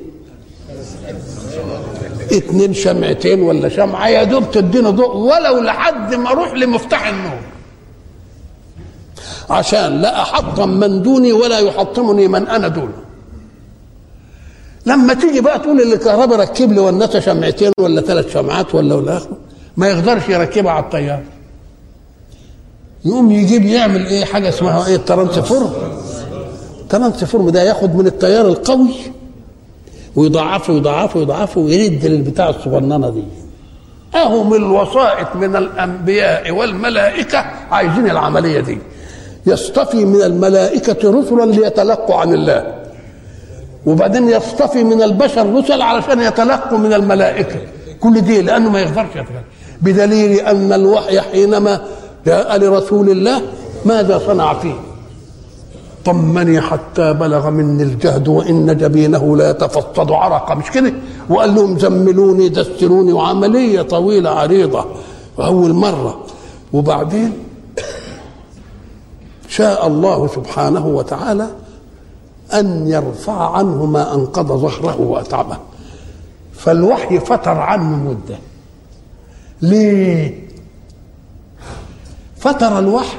اتنين 2.33 2.75
شمعتين 2.75 3.41
ولا 3.43 3.69
شمعة 3.69 4.09
يا 4.09 4.25
دوب 4.25 4.51
تدينا 4.51 4.91
ضوء 4.91 5.17
ولو 5.17 5.61
لحد 5.63 6.15
ما 6.15 6.31
أروح 6.31 6.53
لمفتاح 6.53 7.07
النور. 7.09 7.39
عشان 9.51 10.01
لا 10.01 10.23
أحطم 10.23 10.69
من 10.69 11.03
دوني 11.03 11.33
ولا 11.33 11.59
يحطمني 11.59 12.29
من 12.29 12.49
أنا 12.49 12.69
دونه. 12.69 12.93
لما 14.87 15.15
تيجي 15.15 15.41
بقى 15.41 15.59
تقول 15.59 15.81
اللي 15.81 15.97
كهرباء 15.97 16.41
ركب 16.41 16.73
لي 16.73 16.81
وناسه 16.81 17.21
شمعتين 17.21 17.73
ولا 17.81 18.01
ثلاث 18.01 18.33
شمعات 18.35 18.75
ولا 18.75 18.95
ولا 18.95 19.21
ما 19.77 19.89
يقدرش 19.89 20.29
يركبها 20.29 20.73
على 20.73 20.85
الطيار 20.85 21.23
يقوم 23.05 23.31
يجيب 23.33 23.65
يعمل 23.65 24.07
إيه؟ 24.07 24.25
حاجة 24.25 24.49
اسمها 24.49 24.87
إيه؟ 24.87 24.95
ال 24.97 25.04
transform 25.04 25.73
ال 26.81 26.88
transform 26.88 27.51
ده 27.51 27.63
ياخد 27.63 27.95
من 27.95 28.07
التيار 28.07 28.47
القوي 28.49 28.91
ويضاعفه 30.19 30.73
يضاعفه 30.75 31.21
يضاعفه 31.21 31.61
ويرد 31.61 32.07
للبتاع 32.07 32.49
الصغننة 32.49 33.11
دي. 33.11 33.25
اهو 34.15 34.45
من 34.45 34.57
الوسائط 34.57 35.37
من 35.37 35.57
الأنبياء 35.57 36.51
والملائكة 36.51 37.45
عايزين 37.71 38.11
العملية 38.11 38.61
دي. 38.61 38.79
يصطفي 39.47 40.05
من 40.05 40.23
الملائكة 40.23 41.11
رسلا 41.11 41.45
ليتلقوا 41.45 42.17
عن 42.17 42.35
الله. 42.35 42.75
وبعدين 43.87 44.29
يصطفي 44.29 44.85
من 44.85 45.03
البشر 45.03 45.55
رسل 45.55 45.83
علشان 45.83 46.21
يتلقوا 46.21 46.79
من 46.79 46.93
الملائكة. 46.93 47.61
كل 48.01 48.21
دي 48.21 48.43
لأنه 48.43 48.71
ما 48.71 48.81
يقدرش 48.81 49.09
يتكلم 49.09 49.43
بدليل 49.83 50.41
أن 50.41 50.73
الوحي 50.73 51.21
حينما 51.21 51.81
جاء 52.27 52.57
لرسول 52.59 53.11
الله 53.11 53.43
ماذا 53.85 54.19
صنع 54.27 54.55
فيه؟ 54.55 54.75
طمني 56.09 56.61
حتى 56.61 57.13
بلغ 57.13 57.51
مني 57.51 57.83
الجهد 57.83 58.29
وإن 58.29 58.77
جبينه 58.77 59.37
لا 59.37 59.51
يتفضل 59.51 60.15
عرقا. 60.15 60.55
مش 60.55 60.71
كده؟ 60.71 60.93
وقال 61.29 61.55
لهم 61.55 61.79
زملوني 61.79 62.49
دستروني 62.49 63.13
وعملية 63.13 63.83
طويلة 63.83 64.31
عريضة 64.31 64.85
واول 65.39 65.73
مرة. 65.73 66.21
وبعدين 66.73 67.33
شاء 69.49 69.87
الله 69.87 70.27
سبحانه 70.27 70.87
وتعالى 70.87 71.49
أن 72.55 72.89
يرفع 72.89 73.57
عنه 73.57 73.87
ما 73.87 74.15
أنقض 74.15 74.53
ظهره 74.53 75.01
وأتعبه. 75.01 75.57
فالوحي 76.53 77.19
فتر 77.21 77.59
عنه 77.59 77.97
مدة. 77.97 78.39
ليه؟ 79.63 80.49
فتر 82.37 82.79
الوحي 82.79 83.19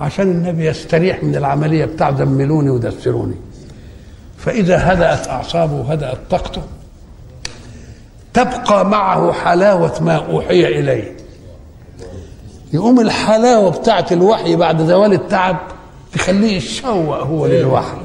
عشان 0.00 0.30
النبي 0.30 0.66
يستريح 0.66 1.22
من 1.22 1.36
العملية 1.36 1.84
بتاع 1.84 2.10
زملوني 2.16 2.70
ودسروني. 2.70 3.34
فإذا 4.38 4.92
هدأت 4.92 5.28
أعصابه 5.28 5.74
وهدأت 5.74 6.18
طاقته 6.30 6.62
تبقى 8.34 8.86
معه 8.86 9.32
حلاوة 9.32 10.02
ما 10.02 10.16
أوحي 10.16 10.66
إليه. 10.80 11.16
يقوم 12.72 13.00
الحلاوة 13.00 13.70
بتاعت 13.70 14.12
الوحي 14.12 14.56
بعد 14.56 14.82
زوال 14.86 15.12
التعب 15.12 15.56
تخليه 16.14 16.56
يتشوق 16.56 17.16
هو 17.16 17.46
للوحي. 17.46 17.96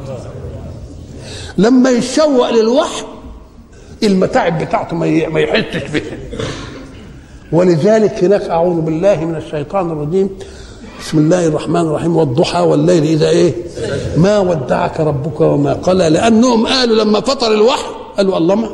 لما 1.57 1.89
يتشوق 1.89 2.49
للوحي 2.49 3.03
المتاعب 4.03 4.59
بتاعته 4.63 4.95
ما 4.95 5.39
يحسش 5.39 5.89
بها 5.91 6.17
ولذلك 7.51 8.23
هناك 8.23 8.41
أعوذ 8.41 8.81
بالله 8.81 9.25
من 9.25 9.35
الشيطان 9.35 9.91
الرجيم 9.91 10.29
بسم 11.01 11.17
الله 11.17 11.47
الرحمن 11.47 11.81
الرحيم 11.81 12.17
والضحى 12.17 12.59
والليل 12.59 13.03
إذا 13.03 13.29
إيه؟ 13.29 13.53
ما 14.17 14.39
ودعك 14.39 14.99
ربك 14.99 15.41
وما 15.41 15.73
قلى 15.73 16.09
لأنهم 16.09 16.67
قالوا 16.67 17.03
لما 17.03 17.21
فطر 17.21 17.53
الوحي 17.53 17.87
قالوا 18.17 18.37
الله 18.37 18.55
ما 18.55 18.69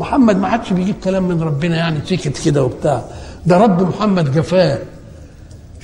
محمد 0.00 0.36
ما 0.36 0.48
عادش 0.48 0.72
بيجيب 0.72 0.94
كلام 1.04 1.28
من 1.28 1.42
ربنا 1.42 1.76
يعني 1.76 1.98
سكت 2.06 2.44
كده 2.44 2.64
وبتاع. 2.64 3.02
ده 3.46 3.56
رب 3.56 3.88
محمد 3.88 4.34
جفاه. 4.34 4.78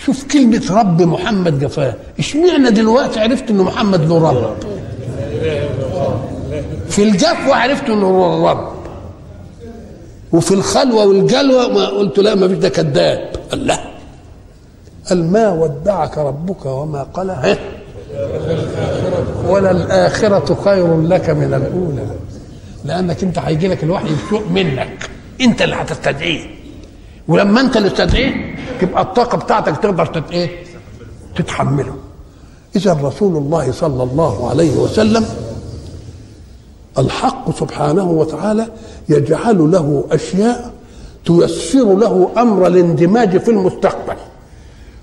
شوف 0.04 0.24
كلمة 0.32 0.62
رب 0.70 1.02
محمد 1.02 1.58
جفاه. 1.60 1.94
اشمعنى 2.18 2.70
دلوقتي 2.70 3.20
عرفت 3.20 3.50
ان 3.50 3.56
محمد 3.56 4.08
له 4.08 4.30
رب؟ 4.30 4.56
في 6.88 7.02
الجفوة 7.02 7.56
عرفت 7.56 7.84
إنه 7.84 8.06
هو 8.06 8.36
الرب. 8.50 8.70
وفي 10.32 10.54
الخلوة 10.54 11.06
والجلوة 11.06 11.68
ما 11.68 11.86
قلت 11.86 12.18
لا 12.18 12.34
ما 12.34 12.48
فيش 12.48 12.58
ده 12.58 12.68
كذاب. 12.68 13.30
قال 13.50 13.66
لا. 13.66 13.89
قال 15.10 15.32
ما 15.32 15.52
ودعك 15.52 16.18
ربك 16.18 16.66
وما 16.66 17.02
قلى 19.48 19.70
الآخرة 19.70 20.54
خير 20.64 21.00
لك 21.00 21.30
من 21.30 21.54
الأولى. 21.54 22.06
لأنك 22.84 23.22
أنت 23.22 23.38
هيجي 23.38 23.68
لك 23.68 23.84
الوحي 23.84 24.08
بسوء 24.14 24.48
منك. 24.48 25.10
أنت 25.40 25.62
اللي 25.62 25.76
هتستدعيه. 25.76 26.40
ولما 27.28 27.60
أنت 27.60 27.76
اللي 27.76 27.90
تستدعيه 27.90 28.54
تبقى 28.80 29.02
الطاقة 29.02 29.38
بتاعتك 29.38 29.76
تقدر 29.76 30.24
إيه؟ 30.32 30.50
تتحمله. 31.36 31.94
إذا 32.76 32.92
رسول 33.02 33.36
الله 33.36 33.72
صلى 33.72 34.02
الله 34.02 34.50
عليه 34.50 34.76
وسلم 34.76 35.24
الحق 36.98 37.58
سبحانه 37.58 38.10
وتعالى 38.10 38.66
يجعل 39.08 39.70
له 39.70 40.04
أشياء 40.10 40.72
تيسر 41.24 41.94
له 41.94 42.30
أمر 42.36 42.66
الاندماج 42.66 43.36
في 43.36 43.50
المستقبل. 43.50 44.16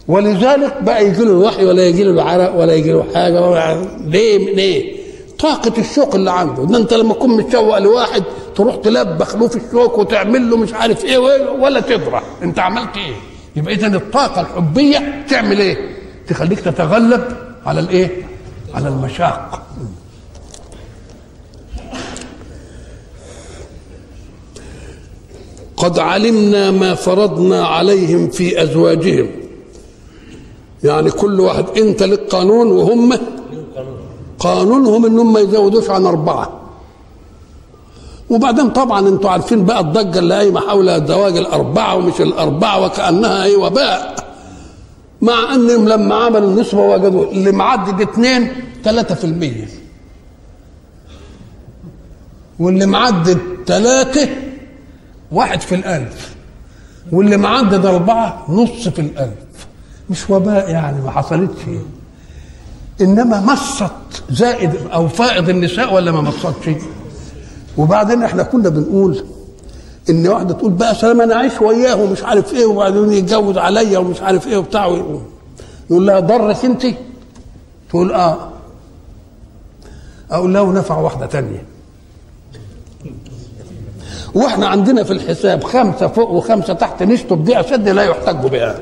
ولذلك 0.07 0.81
بقى 0.81 1.05
يجي 1.05 1.23
له 1.23 1.31
الوحي 1.31 1.65
ولا 1.65 1.87
يجي 1.87 2.03
له 2.03 2.11
العرق 2.11 2.55
ولا 2.55 2.73
يجي 2.73 2.91
له 2.91 3.05
حاجة 3.13 3.41
ولا 3.41 3.85
ليه 4.05 4.55
ليه؟ 4.55 4.97
طاقة 5.39 5.73
الشوق 5.77 6.15
اللي 6.15 6.31
عنده 6.31 6.63
ده 6.65 6.77
أنت 6.77 6.93
لما 6.93 7.13
تكون 7.13 7.29
متشوق 7.37 7.77
لواحد 7.77 8.23
تروح 8.55 8.75
تلبخ 8.75 9.35
له 9.35 9.47
في 9.47 9.55
الشوك 9.55 9.97
وتعمل 9.97 10.49
له 10.49 10.57
مش 10.57 10.73
عارف 10.73 11.05
إيه 11.05 11.17
ولا 11.61 11.79
تضرع 11.79 12.23
أنت 12.43 12.59
عملت 12.59 12.97
إيه؟ 12.97 13.13
يبقى 13.55 13.73
اذا 13.73 13.87
الطاقة 13.87 14.41
الحبية 14.41 15.25
تعمل 15.29 15.59
إيه؟ 15.59 15.77
تخليك 16.27 16.59
تتغلب 16.59 17.23
على 17.65 17.79
الإيه؟ 17.79 18.11
على 18.73 18.87
المشاق 18.87 19.61
قد 25.77 25.99
علمنا 25.99 26.71
ما 26.71 26.95
فرضنا 26.95 27.65
عليهم 27.67 28.29
في 28.29 28.63
أزواجهم 28.63 29.29
يعني 30.83 31.11
كل 31.11 31.39
واحد 31.39 31.65
انت 31.77 32.03
لك 32.03 32.19
قانون 32.19 32.71
وهم 32.71 33.13
قانونهم 34.39 35.05
انهم 35.05 35.33
ما 35.33 35.39
يزودوش 35.39 35.89
عن 35.89 36.05
أربعة. 36.05 36.51
وبعدين 38.29 38.69
طبعا 38.69 39.07
أنتوا 39.07 39.29
عارفين 39.29 39.65
بقى 39.65 39.79
الضجة 39.79 40.19
اللي 40.19 40.35
قايمة 40.35 40.59
حول 40.59 41.05
زواج 41.07 41.37
الأربعة 41.37 41.95
ومش 41.95 42.21
الأربعة 42.21 42.85
وكأنها 42.85 43.43
إيه 43.43 43.57
وباء. 43.57 44.15
مع 45.21 45.53
انهم 45.55 45.87
لما 45.89 46.15
عملوا 46.15 46.49
النسبة 46.49 46.79
وجدوا 46.81 47.25
اللي 47.31 47.51
معدد 47.51 48.01
اثنين 48.01 48.51
3% 48.83 49.67
واللي 52.59 52.85
معدد 52.85 53.37
ثلاثة 53.67 54.29
واحد 55.31 55.61
في 55.61 55.75
الألف. 55.75 56.35
واللي 57.11 57.37
معدد 57.37 57.85
أربعة 57.85 58.45
نص 58.49 58.87
في 58.87 58.99
الألف. 59.01 59.46
مش 60.09 60.29
وباء 60.29 60.69
يعني 60.69 61.01
ما 61.01 61.11
حصلتش. 61.11 61.61
إنما 63.01 63.41
مصت 63.41 64.23
زائد 64.29 64.71
أو 64.93 65.07
فائض 65.07 65.49
النساء 65.49 65.93
ولا 65.93 66.11
ما 66.11 66.21
مصتش 66.21 66.69
وبعدين 67.77 68.23
إحنا 68.23 68.43
كنا 68.43 68.69
بنقول 68.69 69.23
إن 70.09 70.27
واحدة 70.27 70.53
تقول 70.53 70.71
بقى 70.71 70.95
سلام 70.95 71.21
أنا 71.21 71.35
عايش 71.35 71.61
وياه 71.61 71.95
ومش 71.95 72.23
عارف 72.23 72.53
إيه 72.53 72.65
وبعدين 72.65 73.11
يتجوز 73.13 73.57
عليا 73.57 73.99
ومش 73.99 74.21
عارف 74.21 74.47
إيه 74.47 74.57
وبتاع. 74.57 74.85
يقول 75.89 76.07
لها 76.07 76.19
ضرك 76.19 76.65
أنت؟ 76.65 76.85
تقول 77.89 78.11
آه. 78.13 78.37
أقول 80.31 80.53
له 80.53 80.71
نفع 80.73 80.97
واحدة 80.97 81.25
تانية. 81.25 81.63
وإحنا 84.35 84.67
عندنا 84.67 85.03
في 85.03 85.13
الحساب 85.13 85.63
خمسة 85.63 86.07
فوق 86.07 86.29
وخمسة 86.31 86.73
تحت 86.73 87.03
نشطب 87.03 87.43
دي 87.45 87.59
اشد 87.59 87.89
لا 87.89 88.03
يحتج 88.03 88.35
بها. 88.47 88.79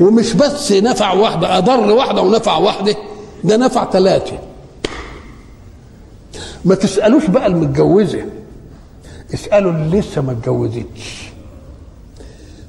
ومش 0.00 0.32
بس 0.32 0.72
نفع 0.72 1.12
واحدة 1.12 1.58
أضر 1.58 1.80
واحدة 1.92 2.22
ونفع 2.22 2.56
واحدة 2.56 2.96
ده 3.44 3.56
نفع 3.56 3.90
ثلاثة 3.90 4.38
ما 6.64 6.74
تسألوش 6.74 7.26
بقى 7.26 7.46
المتجوزة 7.46 8.24
اسألوا 9.34 9.72
اللي 9.72 9.98
لسه 10.00 10.22
ما 10.22 10.32
اتجوزتش 10.32 11.24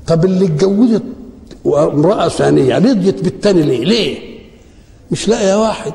طب 0.07 0.25
اللي 0.25 0.45
اتجوزت 0.45 1.03
امراه 1.65 2.27
ثانية 2.27 2.77
رضيت 2.77 3.23
بالتاني 3.23 3.61
ليه؟ 3.61 3.83
ليه؟ 3.85 4.39
مش 5.11 5.27
لاقية 5.27 5.61
واحد 5.61 5.93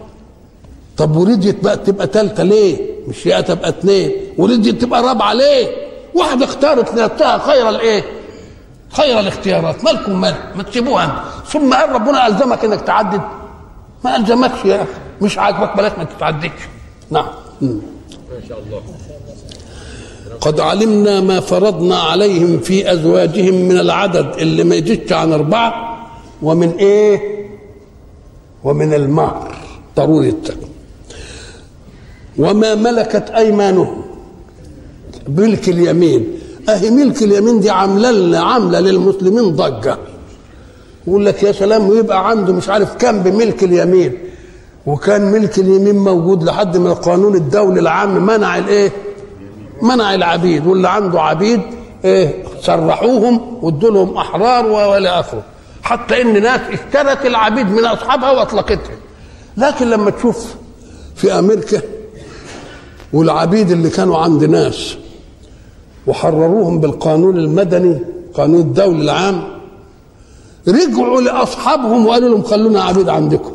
طب 0.96 1.16
ورضيت 1.16 1.64
بقى 1.64 1.76
تبقى 1.76 2.06
ثالثه 2.06 2.42
ليه؟ 2.42 2.76
مش 3.08 3.26
لاقية 3.26 3.40
تبقى 3.44 3.68
اثنين 3.68 4.10
ورضيت 4.38 4.80
تبقى 4.82 5.02
رابعة 5.02 5.32
ليه؟ 5.32 5.66
واحدة 6.14 6.44
اختارت 6.44 6.94
لنفسها 6.94 7.38
خير 7.38 7.68
الايه؟ 7.68 8.04
خير 8.92 9.20
الاختيارات 9.20 9.84
مالكم 9.84 10.20
مال 10.20 10.34
ما 10.56 10.62
تسيبوها 10.62 11.04
انت 11.04 11.48
ثم 11.48 11.74
قال 11.74 11.92
ربنا 11.92 12.26
ألزمك 12.26 12.64
إنك 12.64 12.80
تعدد 12.80 13.20
ما 14.04 14.16
ألزمكش 14.16 14.64
يا 14.64 14.82
أخي 14.82 14.90
مش 15.22 15.38
عاجبك 15.38 15.76
بلاش 15.76 15.92
ما 15.98 16.04
تتعددش 16.04 16.50
نعم. 17.10 17.26
ما 17.60 17.80
شاء 18.48 18.58
الله. 18.58 18.82
قد 20.40 20.60
علمنا 20.60 21.20
ما 21.20 21.40
فرضنا 21.40 21.98
عليهم 21.98 22.60
في 22.60 22.92
أزواجهم 22.92 23.54
من 23.54 23.78
العدد 23.78 24.34
اللي 24.38 24.64
ما 24.64 24.74
يزيدش 24.74 25.12
عن 25.12 25.32
أربعة 25.32 25.96
ومن 26.42 26.70
إيه؟ 26.70 27.20
ومن 28.64 28.94
المهر 28.94 29.56
ضروري 29.96 30.34
وما 32.38 32.74
ملكت 32.74 33.30
أيمانهم. 33.30 34.02
ملك 35.28 35.68
اليمين. 35.68 36.39
أهي 36.74 36.90
ملك 36.90 37.22
اليمين 37.22 37.60
دي 37.60 37.70
عاملة 37.70 38.10
لنا 38.10 38.40
عاملة 38.40 38.80
للمسلمين 38.80 39.56
ضجة. 39.56 39.98
يقول 41.06 41.26
لك 41.26 41.42
يا 41.42 41.52
سلام 41.52 41.88
ويبقى 41.88 42.28
عنده 42.28 42.52
مش 42.52 42.68
عارف 42.68 42.96
كم 42.96 43.18
بملك 43.22 43.64
اليمين. 43.64 44.18
وكان 44.86 45.32
ملك 45.32 45.58
اليمين 45.58 45.98
موجود 45.98 46.42
لحد 46.42 46.76
ما 46.76 46.88
القانون 46.92 47.34
الدولي 47.34 47.80
العام 47.80 48.26
منع 48.26 48.58
الإيه؟ 48.58 48.92
منع 49.82 50.14
العبيد. 50.14 50.66
واللي 50.66 50.88
عنده 50.88 51.20
عبيد 51.22 51.60
إيه؟ 52.04 52.44
سرحوهم 52.62 53.58
وادوا 53.64 53.90
لهم 53.90 54.16
احرار 54.16 54.66
وإلى 54.66 55.08
آخره. 55.08 55.42
حتى 55.82 56.22
إن 56.22 56.42
ناس 56.42 56.60
اشترت 56.60 57.26
العبيد 57.26 57.66
من 57.70 57.84
أصحابها 57.84 58.30
واطلقتها 58.30 58.96
لكن 59.56 59.90
لما 59.90 60.10
تشوف 60.10 60.54
في 61.16 61.32
أمريكا 61.38 61.80
والعبيد 63.12 63.70
اللي 63.70 63.90
كانوا 63.90 64.18
عند 64.18 64.44
ناس 64.44 64.96
وحرروهم 66.06 66.80
بالقانون 66.80 67.38
المدني 67.38 67.98
قانون 68.34 68.60
الدولي 68.60 69.02
العام. 69.02 69.60
رجعوا 70.68 71.20
لأصحابهم 71.20 72.06
وقالوا 72.06 72.28
لهم 72.28 72.42
خلونا 72.42 72.82
عبيد 72.82 73.08
عندكم. 73.08 73.52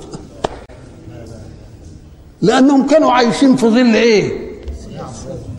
لأنهم 2.42 2.88
كانوا 2.88 3.12
عايشين 3.12 3.56
في 3.56 3.68
ظل 3.68 3.96
إيه؟ 3.96 4.52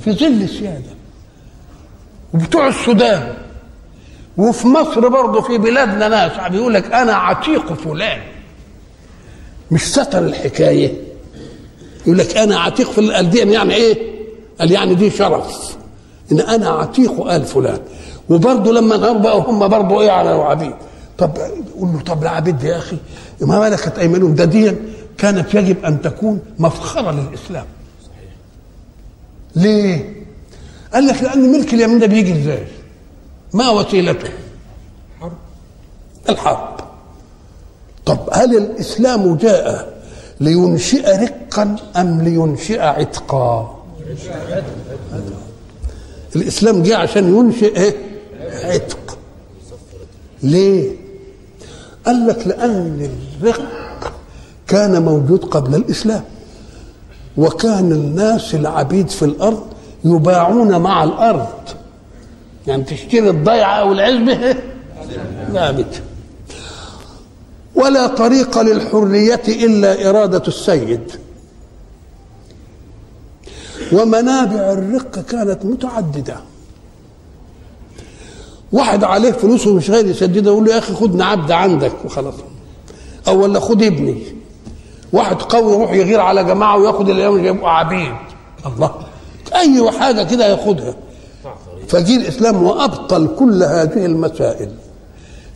في 0.05 0.13
ظل 0.13 0.43
السياده 0.43 0.97
وبتوع 2.35 2.69
السودان. 2.69 3.35
وفي 4.37 4.67
مصر 4.69 5.09
برضه 5.09 5.41
في 5.41 5.59
بلادنا 5.59 6.09
ناس 6.09 6.51
بيقول 6.51 6.75
لك 6.75 6.93
أنا 6.93 7.13
عتيق 7.13 7.73
فلان. 7.73 8.21
مش 9.71 9.93
ستر 9.93 10.19
الحكاية. 10.19 10.95
يقول 12.07 12.19
لك 12.19 12.37
أنا 12.37 12.61
عتيق 12.61 12.91
في 12.91 13.13
قال 13.13 13.31
دي 13.31 13.39
يعني 13.39 13.75
إيه؟ 13.75 13.99
قال 14.61 14.73
يعني 14.73 14.95
دي 14.95 15.11
شرف. 15.11 15.77
إن 16.33 16.41
أنا 16.41 16.69
عتيق 16.69 17.27
آل 17.27 17.45
فلان 17.45 17.81
وبرضه 18.31 18.73
لما 18.73 18.97
نهار 18.97 19.19
بقى 19.19 19.39
هم 19.39 19.69
برضه 19.69 20.01
إيه 20.01 20.11
على 20.11 20.35
العبيد 20.37 20.73
طب 21.19 21.37
قول 21.81 21.89
له 21.93 22.01
طب 22.01 22.23
العبيد 22.23 22.63
يا 22.65 22.79
أخي 22.79 22.97
ما 23.41 23.61
ملكت 23.61 23.99
أيمانهم 23.99 24.35
ده 24.35 24.45
دي 24.45 24.73
كانت 25.19 25.55
يجب 25.55 25.85
أن 25.85 26.03
تكون 26.03 26.41
مفخرة 26.59 27.11
للإسلام 27.11 27.65
ليه؟ 29.57 30.15
قال 30.95 31.07
لك 31.07 31.23
لأن 31.23 31.53
ملك 31.53 31.75
اليمين 31.75 31.99
ده 31.99 32.07
بيجي 32.07 32.33
إزاي؟ 32.43 32.67
ما 33.53 33.71
وسيلته؟ 33.71 34.29
الحرب 36.29 36.77
طب 38.07 38.19
هل 38.33 38.57
الإسلام 38.57 39.37
جاء 39.37 39.97
لينشئ 40.41 41.23
رقا 41.25 41.77
أم 41.97 42.21
لينشئ 42.23 42.81
عتقا؟ 42.81 43.77
الإسلام 46.37 46.83
جاء 46.83 47.01
عشان 47.01 47.37
ينشئ 47.37 47.77
إيه؟ 47.77 47.95
عتق. 48.65 49.19
ليه؟ 50.43 50.91
قال 52.07 52.27
لك 52.27 52.47
لأن 52.47 53.11
الرق 53.41 53.63
كان 54.69 55.03
موجود 55.03 55.45
قبل 55.45 55.75
الإسلام 55.75 56.23
وكان 57.37 57.93
الناس 57.93 58.55
العبيد 58.55 59.09
في 59.09 59.25
الأرض 59.25 59.67
يباعون 60.05 60.79
مع 60.81 61.05
الأرض. 61.05 61.49
يعني 62.67 62.83
تشتري 62.83 63.31
الضيعة 63.31 63.75
أو 63.75 63.93
العزبه 63.93 64.57
ثابت 65.53 66.03
ولا 67.75 68.07
طريق 68.07 68.59
للحرية 68.63 69.43
إلا 69.49 70.11
إرادة 70.11 70.43
السيد. 70.49 71.13
ومنابع 73.93 74.73
الرق 74.73 75.19
كانت 75.19 75.65
متعددة. 75.65 76.37
واحد 78.73 79.05
عليه 79.05 79.33
فلوس 79.33 79.67
ومش 79.67 79.91
غير 79.91 80.07
يسددها 80.07 80.53
يقول 80.53 80.65
له 80.65 80.73
يا 80.73 80.79
أخي 80.79 80.95
خدنا 80.95 81.25
عبد 81.25 81.51
عندك 81.51 81.93
وخلاص. 82.05 82.35
أو 83.29 83.43
ولا 83.43 83.61
خد 83.61 83.83
ابني. 83.83 84.23
واحد 85.13 85.43
قوي 85.43 85.73
يروح 85.73 85.93
يغير 85.93 86.21
على 86.21 86.45
جماعة 86.45 86.77
وياخد 86.77 87.09
الأيام 87.09 87.45
يبقوا 87.45 87.69
عبيد. 87.69 88.15
الله. 88.67 88.95
أي 89.55 89.91
حاجة 89.91 90.23
كده 90.23 90.47
ياخدها. 90.47 90.95
فجي 91.89 92.17
الاسلام 92.17 92.63
وأبطل 92.63 93.29
كل 93.39 93.63
هذه 93.63 94.07
المسائل. 94.07 94.71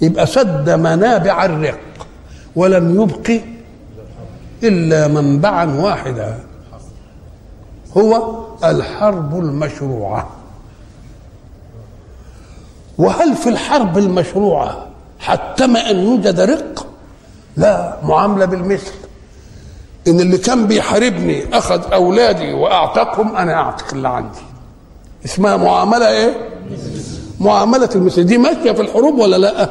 يبقى 0.01 0.27
سد 0.27 0.71
منابع 0.71 1.45
الرق 1.45 1.81
ولم 2.57 3.03
يبق 3.03 3.41
إلا 4.63 5.09
منبعا 5.09 5.81
واحدا. 5.81 6.39
هو 7.97 8.39
الحرب 8.65 9.39
المشروعة. 9.39 10.29
وهل 12.99 13.37
في 13.37 13.49
الحرب 13.49 13.99
المشروعة 13.99 14.87
حتم 15.19 15.77
أن 15.77 15.99
يوجد 15.99 16.41
رق؟ 16.41 16.87
لا 17.57 17.97
معاملة 18.05 18.45
بالمثل. 18.45 18.93
إن 20.09 20.21
اللي 20.21 20.39
كان 20.39 20.67
بيحاربني 20.67 21.59
أخذ 21.59 21.93
أولادي 21.93 22.53
وأعتقهم 22.53 23.37
أنا 23.37 23.55
أعتق 23.55 23.95
اللي 23.95 24.09
عندي. 24.09 24.39
اسمها 25.25 25.57
معاملة 25.57 26.09
إيه؟ 26.09 26.35
معاملة 27.41 27.91
المثل. 27.95 28.25
دي 28.25 28.39
ماشية 28.39 28.73
في 28.73 28.81
الحروب 28.83 29.19
ولا 29.19 29.37
لا؟ 29.37 29.71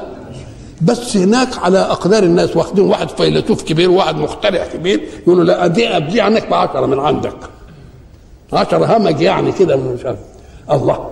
بس 0.82 1.17
هناك 1.17 1.58
على 1.58 1.79
أقدار 1.79 2.23
الناس 2.23 2.55
واخدين 2.55 2.86
واحد 2.86 3.10
فيلسوف 3.10 3.63
كبير 3.63 3.91
وواحد 3.91 4.15
مخترع 4.15 4.65
كبير 4.65 5.10
يقولوا 5.23 5.43
لا 5.43 5.67
دي 5.67 5.99
دي 5.99 6.21
عنك 6.21 6.49
ب 6.49 6.53
10 6.53 6.86
من 6.86 6.99
عندك. 6.99 7.36
عشر 8.53 8.97
همج 8.97 9.21
يعني 9.21 9.51
كده 9.51 9.75
من 9.75 9.93
مش 9.99 10.05
عارف 10.05 10.19
الله. 10.71 11.09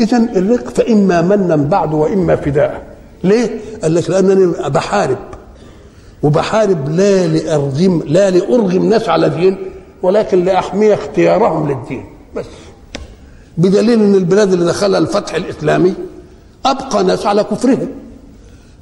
اذا 0.00 0.16
الرق 0.16 0.68
فإما 0.68 1.22
منا 1.22 1.56
بعد 1.56 1.94
وإما 1.94 2.36
فداء. 2.36 2.82
ليه؟ 3.24 3.60
قال 3.82 3.94
لك 3.94 4.10
لأنني 4.10 4.46
بحارب. 4.68 5.18
وبحارب 6.22 6.88
لا 6.88 7.26
لارغم 7.26 8.02
لا 8.06 8.30
لأرغم 8.30 8.88
ناس 8.88 9.08
على 9.08 9.28
دين 9.28 9.58
ولكن 10.02 10.44
لأحمي 10.44 10.94
اختيارهم 10.94 11.68
للدين. 11.68 12.04
بس. 12.36 12.44
بدليل 13.58 14.02
إن 14.02 14.14
البلاد 14.14 14.52
اللي 14.52 14.64
دخلها 14.64 14.98
الفتح 14.98 15.34
الإسلامي 15.34 15.94
أبقى 16.66 17.04
ناس 17.04 17.26
على 17.26 17.44
كفرهم. 17.44 17.88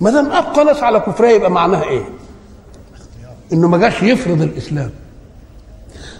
ما 0.01 0.11
دام 0.11 0.33
أبقى 0.33 0.65
ناس 0.65 0.83
على 0.83 1.01
كفرها 1.01 1.31
يبقى 1.31 1.51
معناها 1.51 1.85
إيه؟ 1.85 2.05
إنه 3.53 3.69
ما 3.69 3.79
جاش 3.79 4.03
يفرض 4.03 4.43
الإسلام. 4.43 4.91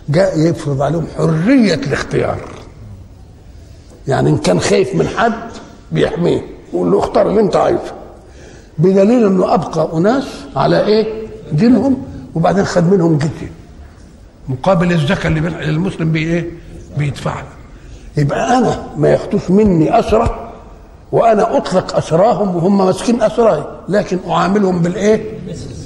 جاء 0.09 0.39
يفرض 0.41 0.83
عليهم 0.83 1.07
حرية 1.17 1.75
الاختيار 1.75 2.39
يعني 4.09 4.31
إن 4.31 4.39
كان 4.39 4.61
خايف 4.61 4.95
من 4.95 5.09
حد 5.09 5.33
بيحميه 5.93 6.43
يقول 6.73 6.91
له 6.91 6.99
اختار 6.99 7.29
اللي 7.29 7.41
أنت 7.41 7.57
عايزه 7.57 7.93
بدليل 8.79 9.27
إنه 9.27 9.55
أبقى 9.55 9.89
أناس 9.99 10.25
على 10.57 10.87
إيه؟ 10.87 11.27
دينهم 11.53 12.03
وبعدين 12.35 12.65
خد 12.65 12.93
منهم 12.93 13.19
جزيه 13.19 13.53
مقابل 14.49 14.93
الزكاة 14.93 15.29
اللي 15.29 15.71
المسلم 15.71 16.13
بي 16.13 16.19
إيه؟ 16.19 16.51
بيدفعها 16.99 17.45
يبقى 18.17 18.59
أنا 18.59 18.87
ما 18.97 19.09
ياخدوش 19.09 19.51
مني 19.51 19.99
أسرة 19.99 20.50
وأنا 21.13 21.57
أطلق 21.57 21.97
أسراهم 21.97 22.57
وهم 22.57 22.79
ماسكين 22.79 23.23
أسراي 23.23 23.65
لكن 23.89 24.19
أعاملهم 24.29 24.83
بالإيه؟ 24.83 25.39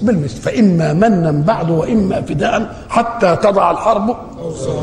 بالمثل 0.02 0.36
فإما 0.36 0.92
منا 0.92 1.30
بعد 1.30 1.70
وإما 1.70 2.22
فداء 2.22 2.84
حتى 2.88 3.36
تضع 3.36 3.70
الحرب 3.70 4.16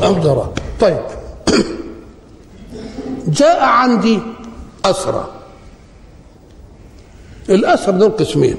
اوزارها 0.02 0.52
طيب. 0.80 1.02
جاء 3.38 3.62
عندي 3.64 4.18
أسرى. 4.84 5.24
الأسرى 7.50 7.98
دول 7.98 8.10
قسمين 8.10 8.56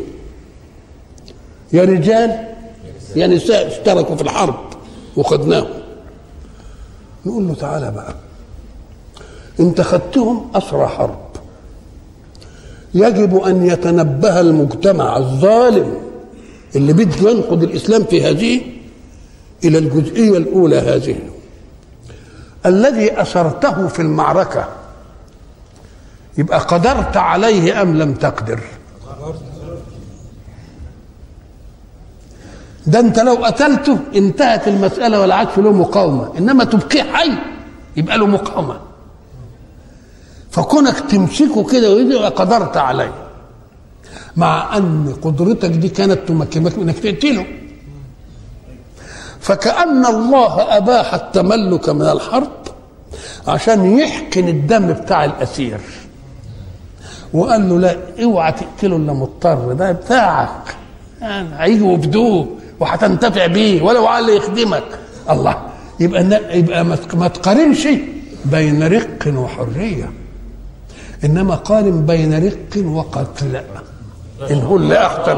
يا 1.74 1.84
رجال 1.84 2.48
يا 3.16 3.28
نساء 3.28 3.68
اشتركوا 3.68 4.16
في 4.16 4.22
الحرب 4.22 4.56
وخدناهم. 5.18 5.68
نقول 7.26 7.48
له 7.48 7.54
تعالى 7.54 7.92
بقى. 7.92 8.16
انت 9.60 9.82
خدتهم 9.82 10.52
أسرى 10.56 10.88
حرب. 10.88 11.23
يجب 12.94 13.38
أن 13.38 13.66
يتنبه 13.66 14.40
المجتمع 14.40 15.18
الظالم 15.18 15.98
اللي 16.76 16.94
بده 16.94 17.30
ينقض 17.32 17.64
الإسلام 17.64 18.04
في 18.04 18.24
هذه 18.30 18.62
إلى 19.64 19.78
الجزئية 19.78 20.38
الأولى 20.38 20.76
هذه. 20.78 21.16
الذي 22.66 23.22
اسرته 23.22 23.88
في 23.88 24.02
المعركة 24.02 24.68
يبقى 26.38 26.60
قدرت 26.60 27.18
عليه 27.18 27.82
أم 27.82 27.98
لم 27.98 28.14
تقدر؟ 28.14 28.60
ده 32.88 33.00
أنت 33.00 33.20
لو 33.20 33.34
قتلته 33.34 33.98
انتهت 34.16 34.68
المسألة 34.68 35.22
ولا 35.22 35.36
عادش 35.36 35.58
له 35.58 35.72
مقاومة. 35.72 36.38
إنما 36.38 36.64
تبقيه 36.64 37.04
حي 37.04 37.32
يبقى 37.98 38.18
له 38.18 38.26
مقاومة. 38.28 38.80
فكونك 40.54 41.00
تمسكه 41.00 41.64
كده 41.72 41.94
ويبقى 41.94 42.30
قدرت 42.30 42.78
عليه. 42.78 43.14
مع 44.36 44.78
أن 44.78 45.14
قدرتك 45.22 45.70
دي 45.70 45.90
كانت 45.90 46.20
تمكنك 46.28 46.74
إنك 46.78 47.00
تقتله. 47.00 47.46
فكأن 49.40 50.06
الله 50.06 50.78
أباح 50.78 51.14
التملك 51.14 51.90
من 51.90 52.02
الحرب 52.02 52.52
عشان 53.48 53.98
يحقن 53.98 54.48
الدم 54.48 54.94
بتاع 54.94 55.26
الأسير. 55.26 55.80
وقال 57.34 57.70
له 57.70 57.80
لا 57.80 57.98
اوعى 58.24 58.52
تقتله 58.52 58.96
إلا 58.96 59.14
مضطر 59.14 59.74
ده 59.74 59.92
بتاعك. 59.92 60.76
يعني 61.22 61.50
هيجوا 61.58 61.94
يفدوه 61.94 62.48
وهتنتفع 62.80 63.46
بيه 63.46 63.82
ولو 63.82 64.08
على 64.08 64.36
يخدمك. 64.36 65.00
الله 65.30 65.56
يبقى 66.00 66.42
يبقى 66.60 66.86
ما 67.14 67.28
تقارنش 67.28 67.88
بين 68.46 68.84
رق 68.88 69.34
وحرية. 69.36 70.12
إنما 71.26 71.56
قارن 71.56 72.06
بين 72.06 72.46
رق 72.46 72.86
وقتل. 72.86 73.56
إن 74.52 74.68
اللي 74.76 74.98
احسن 74.98 75.38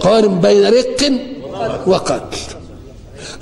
قارن 0.00 0.40
بين 0.40 0.64
رق 0.66 1.12
وقتل. 1.86 2.38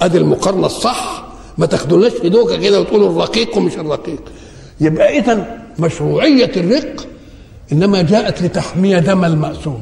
أدي 0.02 0.18
المقارنة 0.18 0.66
الصح. 0.66 1.24
ما 1.58 1.66
تاخدوناش 1.66 2.12
في 2.12 2.28
دوكه 2.28 2.56
كده 2.56 2.80
وتقولوا 2.80 3.10
الرقيق 3.10 3.56
ومش 3.56 3.74
الرقيق. 3.74 4.22
يبقى 4.80 5.18
اذا 5.18 5.58
مشروعية 5.78 6.52
الرق 6.56 7.06
إنما 7.72 8.02
جاءت 8.02 8.42
لتحمية 8.42 8.98
دم 8.98 9.24
المأسور 9.24 9.80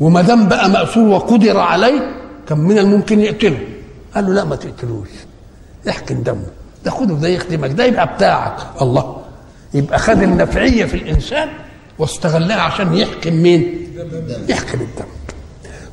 وما 0.00 0.22
دام 0.22 0.48
بقى 0.48 0.70
مأسور 0.70 1.08
وقدر 1.08 1.58
عليه 1.58 2.14
كان 2.48 2.58
من 2.58 2.78
الممكن 2.78 3.20
يقتله. 3.20 3.58
قال 4.14 4.26
له 4.26 4.32
لا 4.32 4.44
ما 4.44 4.56
تقتلوش. 4.56 5.08
احكم 5.88 6.22
دمه. 6.22 6.61
ده 6.84 6.90
خده 6.90 7.14
ده 7.14 7.28
يخدمك 7.28 7.70
ده 7.70 7.84
يبقى 7.84 8.14
بتاعك. 8.14 8.56
الله. 8.82 9.16
يبقى 9.74 9.98
خد 9.98 10.22
النفعية 10.22 10.84
في 10.84 10.94
الإنسان 10.94 11.48
واستغلها 11.98 12.60
عشان 12.60 12.94
يحكم 12.94 13.34
مين؟ 13.34 13.88
يحكم 14.48 14.80
الدم. 14.80 15.04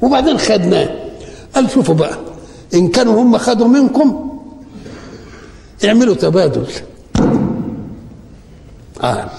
وبعدين 0.02 0.38
خدناه. 0.38 0.90
قال 1.56 1.70
شوفوا 1.72 1.96
بقى 1.96 2.18
إن 2.74 2.88
كانوا 2.88 3.22
هم 3.24 3.38
خدوا 3.38 3.68
منكم 3.68 4.40
اعملوا 5.86 6.16
تبادل. 6.16 6.68
قال 9.02 9.30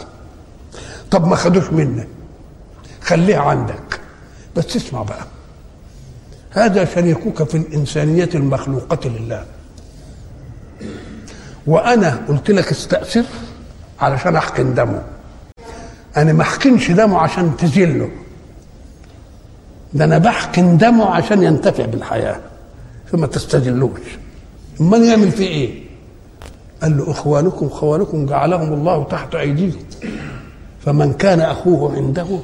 طب 1.10 1.26
ما 1.26 1.36
خدوش 1.36 1.64
منك 1.72 2.08
خليها 3.02 3.40
عندك. 3.40 4.00
بس 4.56 4.76
اسمع 4.76 5.02
بقى 5.02 5.24
هذا 6.50 6.84
شريكك 6.84 7.42
في 7.48 7.56
الإنسانية 7.56 8.28
المخلوقة 8.34 9.08
لله. 9.08 9.44
وأنا 11.70 12.18
قلت 12.28 12.50
لك 12.50 12.70
استأثر 12.70 13.24
علشان 14.00 14.36
أحقن 14.36 14.74
دمه. 14.74 15.02
أنا 16.16 16.32
ما 16.32 16.42
أحقنش 16.42 16.90
دمه 16.90 17.18
عشان 17.18 17.56
تذله. 17.56 18.10
ده 19.94 20.04
أنا 20.04 20.18
بحقن 20.18 20.76
دمه 20.76 21.04
عشان 21.04 21.42
ينتفع 21.42 21.84
بالحياة. 21.84 22.40
فما 23.12 23.26
تستذلوش. 23.26 24.00
أمال 24.80 25.04
يعمل 25.04 25.30
فيه 25.32 25.46
إيه؟ 25.46 25.84
قال 26.82 26.98
له 26.98 27.10
إخوانكم 27.10 27.68
خوانكم 27.68 28.26
جعلهم 28.26 28.72
الله 28.72 29.04
تحت 29.04 29.34
أيديكم. 29.34 29.84
فمن 30.84 31.12
كان 31.12 31.40
أخوه 31.40 31.96
عنده 31.96 32.38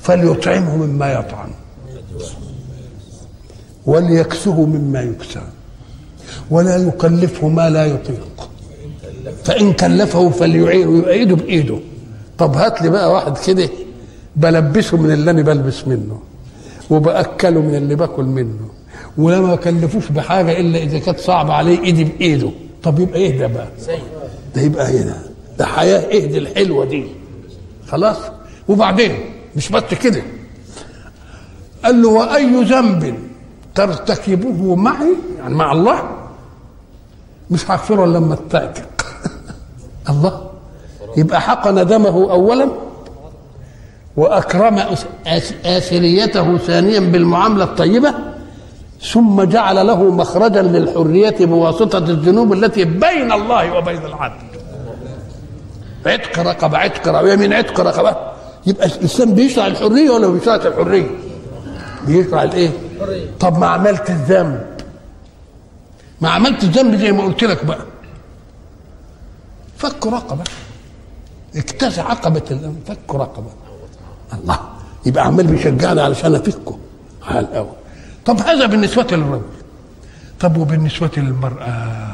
فليطعمه 0.00 0.76
مما 0.76 1.12
يطعم. 1.12 1.50
وليكسه 3.86 4.66
مما 4.66 5.00
يكسى. 5.02 5.42
ولا 6.50 6.76
يكلفه 6.76 7.48
ما 7.48 7.70
لا 7.70 7.86
يطيق. 7.86 8.48
فإن 9.44 9.72
كلفه 9.72 10.30
فليعينه 10.30 10.98
يبقى 10.98 11.12
إيده 11.12 11.36
بإيده. 11.36 11.78
طب 12.38 12.56
هات 12.56 12.82
لي 12.82 12.90
بقى 12.90 13.12
واحد 13.12 13.38
كده 13.38 13.68
بلبسه 14.36 14.96
من 14.96 15.12
اللي 15.12 15.30
أنا 15.30 15.42
بلبس 15.42 15.88
منه 15.88 16.20
وبأكله 16.90 17.60
من 17.60 17.74
اللي 17.74 17.94
باكل 17.94 18.24
منه 18.24 18.68
ولا 19.18 19.56
كلفوش 19.56 20.08
بحاجة 20.08 20.60
إلا 20.60 20.78
إذا 20.78 20.98
كانت 20.98 21.18
صعبة 21.20 21.52
عليه 21.52 21.82
إيدي 21.84 22.04
بإيده. 22.04 22.50
طب 22.82 22.98
يبقى 23.00 23.18
إيه 23.18 23.38
ده 23.38 23.46
بقى؟ 23.46 23.68
ده 24.56 24.62
يبقى 24.62 24.86
هنا 25.02 25.22
ده 25.58 25.66
حياة 25.66 26.08
إيه 26.08 26.26
دي 26.26 26.38
الحلوة 26.38 26.84
دي؟ 26.84 27.04
خلاص؟ 27.88 28.16
وبعدين 28.68 29.12
مش 29.56 29.68
بس 29.68 29.82
كده. 30.02 30.22
قال 31.84 32.02
له 32.02 32.08
وأي 32.08 32.64
ذنب 32.64 33.14
ترتكبه 33.74 34.74
معي 34.74 35.14
يعني 35.38 35.54
مع 35.54 35.72
الله 35.72 36.02
مش 37.54 37.70
هغفره 37.70 38.06
لما 38.06 38.34
اتعتق 38.34 39.06
الله. 40.10 40.40
يبقى 41.16 41.40
حقن 41.40 41.86
دمه 41.86 42.32
اولا 42.32 42.68
واكرم 44.16 44.80
اثريته 45.66 46.58
ثانيا 46.58 47.00
بالمعاملة 47.00 47.64
الطيبة 47.64 48.14
ثم 49.12 49.42
جعل 49.42 49.86
له 49.86 50.02
مخرجا 50.10 50.62
للحرية 50.62 51.36
بواسطة 51.46 51.98
الذنوب 51.98 52.52
التي 52.52 52.84
بين 52.84 53.32
الله 53.32 53.78
وبين 53.78 54.04
العبد 54.04 54.40
عتق 56.06 56.38
رقبة 56.38 56.78
عتق 56.78 57.08
رقبة 57.08 57.32
يمين 57.32 57.52
عتق 57.52 57.80
رقبة؟ 57.80 58.16
يبقى 58.66 58.86
الإنسان 58.86 59.34
بيشرع 59.34 59.66
الحرية 59.66 60.10
ولا 60.10 60.26
ما 60.26 60.32
بيشرعش 60.32 60.66
الحرية؟ 60.66 61.06
بيشرع 62.06 62.42
الإيه؟ 62.42 62.70
طب 63.40 63.58
ما 63.58 63.66
عملت 63.66 64.10
الذنب. 64.10 64.66
ما 66.24 66.30
عملت 66.30 66.64
الذنب 66.64 66.94
زي 66.96 67.12
ما 67.12 67.24
قلت 67.24 67.44
لك 67.44 67.64
بقى. 67.64 67.84
فك 69.78 70.06
رقبة. 70.06 70.44
اكتسى 71.56 72.00
عقبه 72.00 72.42
الذنب 72.50 72.80
فك 72.86 73.14
رقبة. 73.14 73.50
الله. 74.32 74.58
يبقى 75.06 75.24
عمال 75.26 75.46
بيشجعني 75.46 76.00
علشان 76.00 76.34
أفكه. 76.34 76.78
على 77.22 77.40
الأول. 77.40 77.76
طب 78.26 78.38
هذا 78.40 78.66
بالنسبة 78.66 79.06
للرجل. 79.16 79.42
طب 80.40 80.56
وبالنسبة 80.56 81.10
للمرأة؟ 81.16 82.12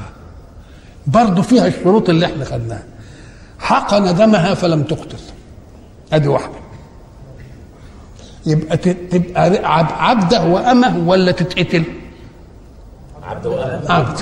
برضه 1.06 1.42
فيها 1.42 1.66
الشروط 1.66 2.08
اللي 2.08 2.26
إحنا 2.26 2.44
خدناها. 2.44 2.84
حقن 3.58 4.16
دمها 4.16 4.54
فلم 4.54 4.82
تقتل. 4.82 5.18
أدي 6.12 6.28
واحدة. 6.28 6.54
يبقى 8.46 8.76
تبقى 8.76 9.42
عب- 9.64 9.92
عبده 9.92 10.44
وأمه 10.44 10.98
ولا 11.08 11.32
تتقتل؟ 11.32 11.84
عبد 13.30 14.18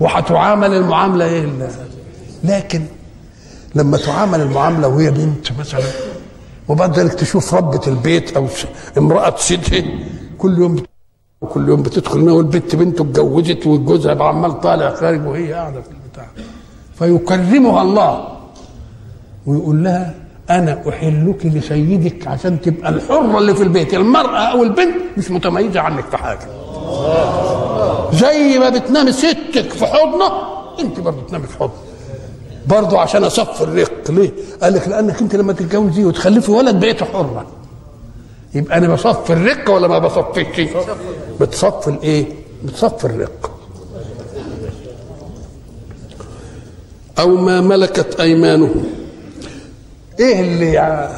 وهتعامل 0.00 0.74
المعاملة 0.74 1.24
إيه 1.24 1.48
لكن 2.44 2.82
لما 3.74 3.96
تعامل 3.96 4.40
المعاملة 4.40 4.88
وهي 4.88 5.10
بنت 5.10 5.52
مثلا؟ 5.58 5.80
وبعد 6.68 6.98
ذلك 6.98 7.14
تشوف 7.14 7.54
ربة 7.54 7.80
البيت 7.86 8.38
س- 8.38 8.66
امرأة 8.98 9.34
سيدها 9.36 9.84
كل 10.38 10.58
يوم 10.58 10.82
وكل 11.40 11.68
يوم 11.68 11.82
بتدخل 11.82 12.20
هنا 12.20 12.32
والبنت 12.32 12.76
بنته 12.76 13.02
اتجوزت 13.02 13.66
وجوزها 13.66 14.24
عمال 14.24 14.60
طالع 14.60 14.94
خارج 14.94 15.26
وهي 15.26 15.52
قاعدة 15.52 15.80
في 15.80 15.88
البتاع. 15.88 16.26
فيكرمها 16.98 17.82
الله. 17.82 18.28
ويقول 19.46 19.84
لها 19.84 20.14
أنا 20.50 20.82
أحلك 20.88 21.46
لسيدك 21.46 22.26
عشان 22.28 22.60
تبقى 22.60 22.88
الحرة 22.90 23.38
اللي 23.38 23.54
في 23.54 23.62
البيت. 23.62 23.94
المرأة 23.94 24.38
أو 24.38 24.62
البنت 24.62 24.94
مش 25.18 25.30
متميزة 25.30 25.80
عنك 25.80 26.04
في 26.04 26.16
حاجة. 26.16 26.48
زي 28.12 28.58
ما 28.58 28.68
بتنام 28.68 29.10
ستك 29.10 29.70
في 29.72 29.86
حضنه 29.86 30.32
انت 30.80 31.00
برضه 31.00 31.26
تنامي 31.28 31.46
في 31.46 31.56
حضنه 31.58 31.72
برضه 32.66 33.00
عشان 33.00 33.24
اصفي 33.24 33.60
الرق 33.64 34.10
ليه؟ 34.10 34.30
قال 34.62 34.72
لك 34.74 34.88
لانك 34.88 35.20
انت 35.20 35.36
لما 35.36 35.52
تتجوزي 35.52 36.04
وتخلفي 36.04 36.50
ولد 36.50 36.80
بقيت 36.80 37.02
حره 37.04 37.46
يبقى 38.54 38.78
أنا 38.78 38.88
بصفي 38.94 39.32
الرق 39.32 39.70
ولا 39.70 39.88
ما 39.88 39.98
بصفيش؟ 39.98 40.70
بتصفي 41.40 41.88
الايه؟ 41.88 42.26
بتصفي 42.64 43.04
الرق 43.04 43.50
أو 47.18 47.36
ما 47.36 47.60
ملكت 47.60 48.20
ايمانهم 48.20 48.84
إيه 50.20 50.40
اللي 50.40 51.08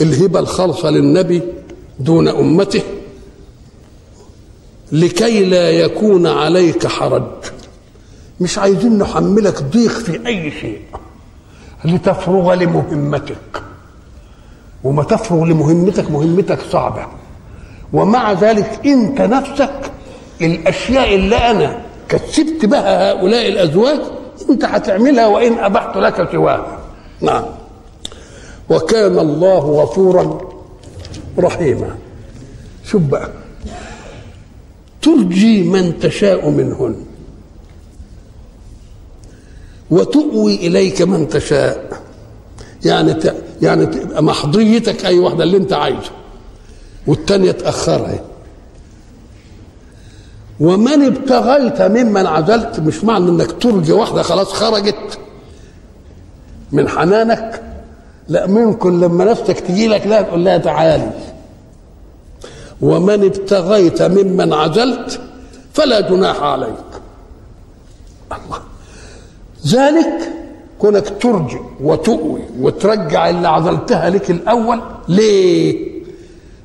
الهبة 0.00 0.38
الخالصة 0.40 0.90
للنبي 0.90 1.42
دون 2.00 2.28
أمته 2.28 2.82
لكي 4.92 5.44
لا 5.44 5.70
يكون 5.70 6.26
عليك 6.26 6.86
حرج. 6.86 7.22
مش 8.40 8.58
عايزين 8.58 8.98
نحملك 8.98 9.62
ضيق 9.62 9.90
في 9.90 10.26
أي 10.26 10.50
شيء. 10.50 10.80
لتفرغ 11.84 12.54
لمهمتك. 12.54 13.62
وما 14.84 15.02
تفرغ 15.02 15.44
لمهمتك 15.44 16.10
مهمتك 16.10 16.58
صعبة. 16.70 17.06
ومع 17.92 18.32
ذلك 18.32 18.80
أنت 18.86 19.20
نفسك 19.20 19.80
الأشياء 20.40 21.14
اللي 21.14 21.36
أنا 21.36 21.80
كسبت 22.08 22.64
بها 22.64 23.12
هؤلاء 23.12 23.48
الأزواج 23.48 24.00
أنت 24.50 24.64
هتعملها 24.64 25.26
وإن 25.26 25.58
أبحت 25.58 25.96
لك 25.96 26.28
سواها. 26.32 26.78
نعم. 27.20 27.44
وكان 28.70 29.18
الله 29.18 29.58
غفورا 29.58 30.40
رحيما. 31.38 31.96
شوف 32.84 33.02
بقى. 33.02 33.30
ترجي 35.02 35.62
من 35.62 35.98
تشاء 35.98 36.50
منهن. 36.50 36.96
وتؤوي 39.90 40.54
إليك 40.54 41.02
من 41.02 41.28
تشاء. 41.28 42.02
يعني 42.84 43.14
ت... 43.14 43.34
يعني 43.62 43.86
تبقى 43.86 44.22
محضيتك 44.22 45.06
أي 45.06 45.18
واحدة 45.18 45.44
اللي 45.44 45.56
أنت 45.56 45.72
عايزه 45.72 46.10
والتانية 47.06 47.50
تأخرها. 47.52 48.20
ومن 50.60 51.02
ابتغيت 51.02 51.82
ممن 51.82 52.26
عزلت 52.26 52.80
مش 52.80 53.04
معنى 53.04 53.28
إنك 53.28 53.52
ترجي 53.62 53.92
واحدة 53.92 54.22
خلاص 54.22 54.52
خرجت. 54.52 55.18
من 56.72 56.88
حنانك؟ 56.88 57.62
لا 58.28 58.46
ممكن 58.46 59.00
لما 59.00 59.24
نفسك 59.24 59.60
تجي 59.60 59.88
لك 59.88 60.06
لا 60.06 60.22
تقول 60.22 60.44
لها 60.44 60.58
تعالي. 60.58 61.10
ومن 62.82 63.24
ابتغيت 63.24 64.02
ممن 64.02 64.52
عزلت 64.52 65.20
فلا 65.72 66.00
جناح 66.00 66.42
عليك. 66.42 66.74
الله. 68.32 68.58
ذلك 69.66 70.32
كونك 70.78 71.12
ترجع 71.20 71.60
وتؤوي 71.80 72.40
وترجع 72.60 73.30
اللي 73.30 73.48
عزلتها 73.48 74.10
لك 74.10 74.30
الأول 74.30 74.80
ليه؟ 75.08 75.92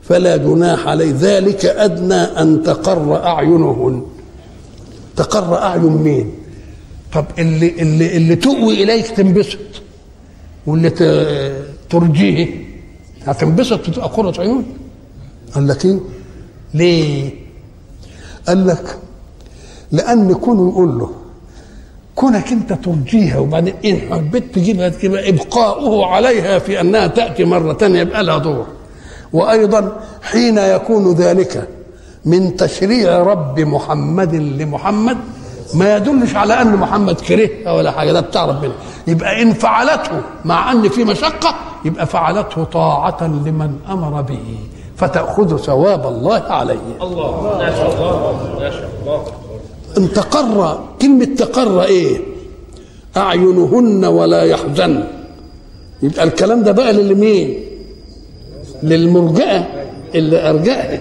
فلا 0.03 0.37
جناح 0.37 0.87
عليه 0.87 1.13
ذلك 1.19 1.65
أدنى 1.65 2.13
أن 2.41 2.63
تقر 2.63 3.23
أعينهن. 3.25 4.05
تقر 5.15 5.57
أعين 5.57 5.81
مين؟ 5.83 6.31
طب 7.13 7.25
اللي 7.39 7.69
اللي 7.81 8.17
اللي 8.17 8.35
تؤوي 8.35 8.83
إليك 8.83 9.07
تنبسط. 9.07 9.57
واللي 10.67 10.89
ترجيه 11.89 12.47
هتنبسط 13.25 13.87
وتبقى 13.89 14.07
قرة 14.09 14.41
عيون 14.41 14.65
قال 15.55 15.67
لك 15.67 15.85
إيه؟ 15.85 15.99
ليه؟ 16.73 17.29
قال 18.47 18.67
لك 18.67 18.97
لأن 19.91 20.33
كونه 20.33 20.69
يقول 20.71 20.99
له 20.99 21.09
كونك 22.15 22.51
أنت 22.51 22.73
ترجيها 22.73 23.39
وبعدين 23.39 23.73
ان 23.85 23.99
حبيت 24.13 24.55
تجيبها 24.55 24.89
تبقى 24.89 25.29
إبقاؤه 25.29 26.05
عليها 26.05 26.59
في 26.59 26.81
أنها 26.81 27.07
تأتي 27.07 27.45
مرة 27.45 27.73
ثانية 27.73 27.99
يبقى 27.99 28.23
لها 28.23 28.37
دور. 28.37 28.65
وأيضا 29.33 29.99
حين 30.21 30.57
يكون 30.57 31.13
ذلك 31.13 31.67
من 32.25 32.55
تشريع 32.55 33.17
رب 33.23 33.59
محمد 33.59 34.35
لمحمد 34.35 35.17
ما 35.73 35.95
يدلش 35.95 36.35
على 36.35 36.61
أن 36.61 36.75
محمد 36.75 37.15
كرهها 37.21 37.71
ولا 37.71 37.91
حاجة 37.91 38.11
ده 38.11 38.19
بتاع 38.21 38.45
ربنا. 38.45 38.73
يبقى 39.07 39.41
إن 39.41 39.53
فعلته 39.53 40.21
مع 40.45 40.71
أن 40.71 40.89
في 40.89 41.03
مشقة 41.03 41.55
يبقى 41.85 42.05
فعلته 42.05 42.63
طاعة 42.63 43.23
لمن 43.23 43.79
أمر 43.89 44.21
به. 44.21 44.57
فتأخذ 44.97 45.57
ثواب 45.57 46.07
الله 46.07 46.39
عليه. 46.39 46.79
الله 47.01 47.41
ما 47.57 47.75
شاء 47.75 47.93
الله 47.95 48.55
ما 48.59 48.69
شاء 48.69 48.89
الله 49.01 49.23
ان 49.97 50.13
تقر 50.13 50.79
كلمة 51.01 51.25
تقر 51.25 51.83
إيه؟ 51.83 52.17
أعينهن 53.17 54.05
ولا 54.05 54.43
يحزن. 54.43 55.03
يبقى 56.03 56.23
الكلام 56.23 56.63
ده 56.63 56.71
بقى 56.71 56.93
للمين؟ 56.93 57.63
للمرجئة 58.83 59.67
اللي 60.15 60.49
أرجأها 60.49 60.99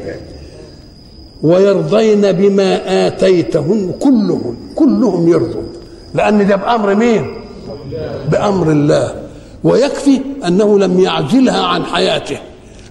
ويرضين 1.43 2.33
بما 2.33 3.07
آتيتهن 3.07 3.93
كلهم 4.01 4.57
كلهم 4.75 5.29
يرضوا. 5.29 5.63
لأن 6.15 6.47
ده 6.47 6.57
بأمر 6.57 6.95
مين؟ 6.95 7.35
بأمر 8.31 8.71
الله. 8.71 9.23
ويكفي 9.65 10.21
أنه 10.47 10.79
لم 10.79 11.01
يعزلها 11.01 11.63
عن 11.63 11.85
حياته. 11.85 12.39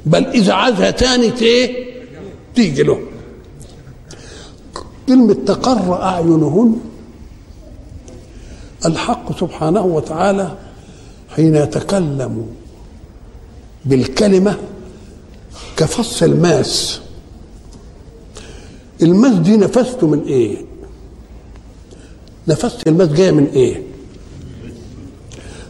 بل 0.06 0.26
إذا 0.26 0.54
عازها 0.54 0.91
تاني 0.91 1.34
إيه 1.41 1.86
تيجي 2.56 2.84
له. 2.84 3.00
كلمة 5.08 5.34
تقر 5.34 6.02
أعينهن 6.04 6.80
الحق 8.86 9.39
سبحانه 9.39 9.82
وتعالى 9.86 10.58
حين 11.36 11.56
يتكلم 11.56 12.48
بالكلمة 13.86 14.58
كفص 15.78 16.24
الماس. 16.24 17.00
الماس 19.02 19.34
دي 19.36 19.58
نفاسته 19.58 20.08
من 20.08 20.24
إيه؟ 20.24 20.58
نفاسة 22.47 22.88
الماس 22.88 23.10
جاية 23.10 23.32
من 23.32 23.46
إيه؟ 23.54 23.84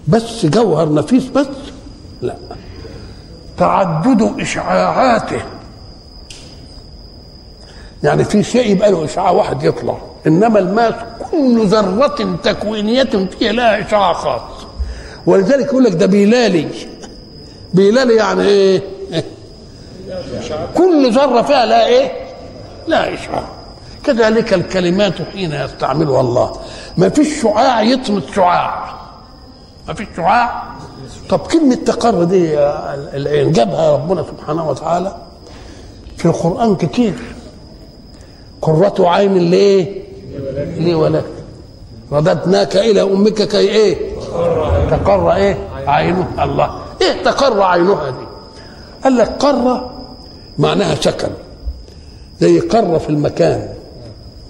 بس 0.07 0.45
جوهر 0.45 0.93
نفيس 0.93 1.23
بس؟ 1.27 1.47
لا. 2.21 2.37
تعدد 3.57 4.39
إشعاعاته. 4.41 5.41
يعني 8.03 8.23
في 8.23 8.43
شيء 8.43 8.71
يبقى 8.71 8.91
له 8.91 9.05
إشعاع 9.05 9.31
واحد 9.31 9.63
يطلع 9.63 9.97
إنما 10.27 10.59
الماس 10.59 10.93
كل 11.31 11.65
ذرة 11.67 12.37
تكوينية 12.43 13.03
فيها 13.39 13.51
لها 13.51 13.87
إشعاع 13.87 14.13
خاص. 14.13 14.41
ولذلك 15.25 15.65
يقول 15.65 15.83
لك 15.83 15.91
ده 15.93 16.05
بيلالي. 16.05 16.67
بيلالي 17.73 18.15
يعني 18.15 18.41
إيه؟ 18.43 18.83
كل 20.77 21.11
ذرة 21.11 21.41
فيها 21.41 21.65
لها 21.65 21.85
إيه؟ 21.85 22.11
لا 22.87 23.13
إشعاع. 23.13 23.43
كذلك 24.03 24.53
الكلمات 24.53 25.13
حين 25.33 25.51
يستعملها 25.51 26.21
الله. 26.21 26.59
ما 26.97 27.09
فيش 27.09 27.41
شعاع 27.41 27.81
يطمس 27.81 28.23
شعاع. 28.35 28.95
ما 29.87 29.93
فيش 29.93 30.07
شعاع 30.17 30.63
طب 31.29 31.39
كلمة 31.39 31.75
تقر 31.75 32.23
دي 32.23 32.59
اللي 33.13 33.49
جابها 33.51 33.91
ربنا 33.91 34.23
سبحانه 34.23 34.69
وتعالى 34.69 35.15
في 36.17 36.25
القرآن 36.25 36.75
كتير. 36.75 37.13
قرة 38.61 38.93
عين 38.99 39.37
ليه؟ 39.37 40.03
ليه 40.77 40.95
ولك. 40.95 41.25
رددناك 42.11 42.75
إلى 42.77 43.01
أمك 43.01 43.33
كي 43.47 43.57
إيه؟ 43.57 44.15
تقر 44.91 45.31
إيه؟ 45.33 45.57
عينها 45.87 46.43
الله. 46.43 46.79
إيه 47.01 47.23
تقر 47.23 47.61
عينها 47.61 48.09
دي؟ 48.09 48.25
قال 49.03 49.17
لك 49.17 49.29
قر 49.39 49.89
معناها 50.57 50.95
سكن 50.95 51.29
زي 52.41 52.59
قر 52.59 52.99
في 52.99 53.09
المكان. 53.09 53.69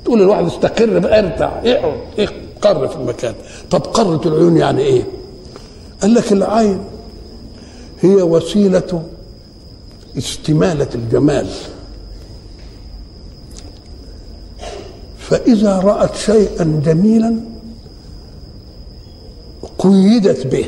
تقول 0.06 0.22
الواحد 0.22 0.46
استقر 0.46 1.00
بقى 1.00 1.20
ارتاح 1.20 1.62
اقعد 1.66 1.94
إيه 2.20 2.28
قر 2.62 2.88
في 2.88 2.96
المكان؟ 2.96 3.34
طب 3.72 3.82
قرة 3.82 4.22
العيون 4.26 4.58
يعني 4.58 4.82
إيه؟ 4.82 5.04
قال 6.06 6.14
لك 6.14 6.32
العين 6.32 6.80
هي 8.01 8.16
وسيلة 8.16 9.03
استمالة 10.18 10.88
الجمال. 10.95 11.47
فإذا 15.18 15.80
رأت 15.80 16.16
شيئا 16.16 16.82
جميلا 16.86 17.39
قيدت 19.78 20.47
به 20.47 20.66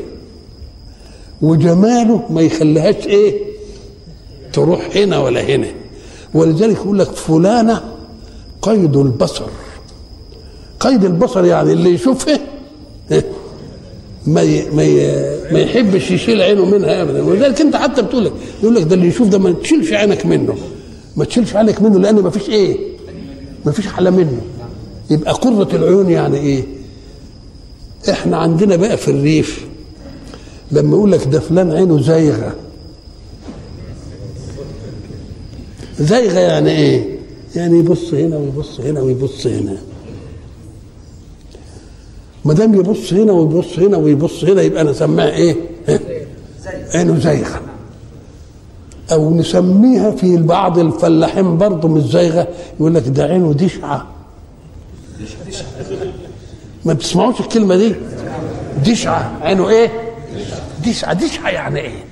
وجماله 1.41 2.23
ما 2.29 2.41
يخليهاش 2.41 3.07
إيه؟ 3.07 3.41
تروح 4.53 4.89
هنا 4.95 5.19
ولا 5.19 5.41
هنا. 5.41 5.67
ولذلك 6.33 6.75
يقول 6.75 6.99
لك 6.99 7.11
فلانة 7.11 7.83
قيد 8.61 8.95
البصر. 8.95 9.49
قيد 10.79 11.03
البصر 11.03 11.45
يعني 11.45 11.73
اللي 11.73 11.89
يشوفها 11.89 12.39
ما. 14.27 14.43
ما. 14.73 14.83
ما 15.51 15.59
يحبش 15.59 16.11
يشيل 16.11 16.41
عينه 16.41 16.65
منها 16.65 17.01
ابدا. 17.01 17.23
ولذلك 17.23 17.61
أنت 17.61 17.75
حتى 17.75 18.01
بتقول 18.01 18.25
لك 18.25 18.33
يقول 18.63 18.75
لك 18.75 18.83
ده 18.83 18.95
اللي 18.95 19.07
يشوف 19.07 19.27
ده 19.27 19.37
ما 19.39 19.51
تشيلش 19.51 19.93
عينك 19.93 20.25
منه. 20.25 20.55
ما 21.15 21.25
تشيلش 21.25 21.55
عينك 21.55 21.81
منه 21.81 21.99
لأن 21.99 22.15
ما 22.15 22.29
فيش 22.29 22.49
إيه؟ 22.49 22.77
ما 23.65 23.71
فيش 23.71 23.87
حلا 23.87 24.09
منه. 24.09 24.41
يبقى 25.09 25.33
قرة 25.33 25.75
العيون 25.75 26.09
يعني 26.09 26.37
إيه؟ 26.37 26.63
إحنا 28.09 28.37
عندنا 28.37 28.75
بقى 28.75 28.97
في 28.97 29.07
الريف 29.11 29.65
لما 30.71 30.95
يقول 30.97 31.11
لك 31.11 31.27
ده 31.27 31.39
فلان 31.39 31.71
عينه 31.71 32.01
زايغة. 32.01 32.55
زايغة 35.99 36.39
يعني 36.39 36.71
إيه؟ 36.71 37.17
يعني 37.55 37.79
يبص 37.79 38.13
هنا 38.13 38.37
ويبص 38.37 38.79
هنا 38.79 39.01
ويبص 39.01 39.47
هنا. 39.47 39.77
ما 42.47 42.53
دام 42.53 42.73
يبص 42.75 43.13
هنا 43.13 43.31
ويبص 43.33 43.79
هنا 43.79 43.97
ويبص 43.97 44.43
هنا 44.43 44.61
يبقى 44.61 44.83
نسميها 44.83 45.29
إيه؟ 45.29 45.55
عينه 46.95 47.19
زايغه 47.19 47.61
أو 49.11 49.35
نسميها 49.35 50.11
في 50.11 50.37
بعض 50.37 50.79
الفلاحين 50.79 51.57
برضه 51.57 51.87
مش 51.87 52.01
زايغه 52.03 52.47
يقول 52.79 52.95
لك 52.95 53.07
ده 53.07 53.23
عينه 53.23 53.53
دشعة. 53.53 54.07
ما 56.85 56.93
بتسمعوش 56.93 57.39
الكلمة 57.39 57.75
دي؟ 57.75 57.95
دشعة. 58.85 59.37
عينه 59.41 59.69
إيه؟ 59.69 59.91
دشعة. 60.85 61.13
دشعة 61.13 61.49
يعني 61.49 61.79
إيه؟ 61.79 62.03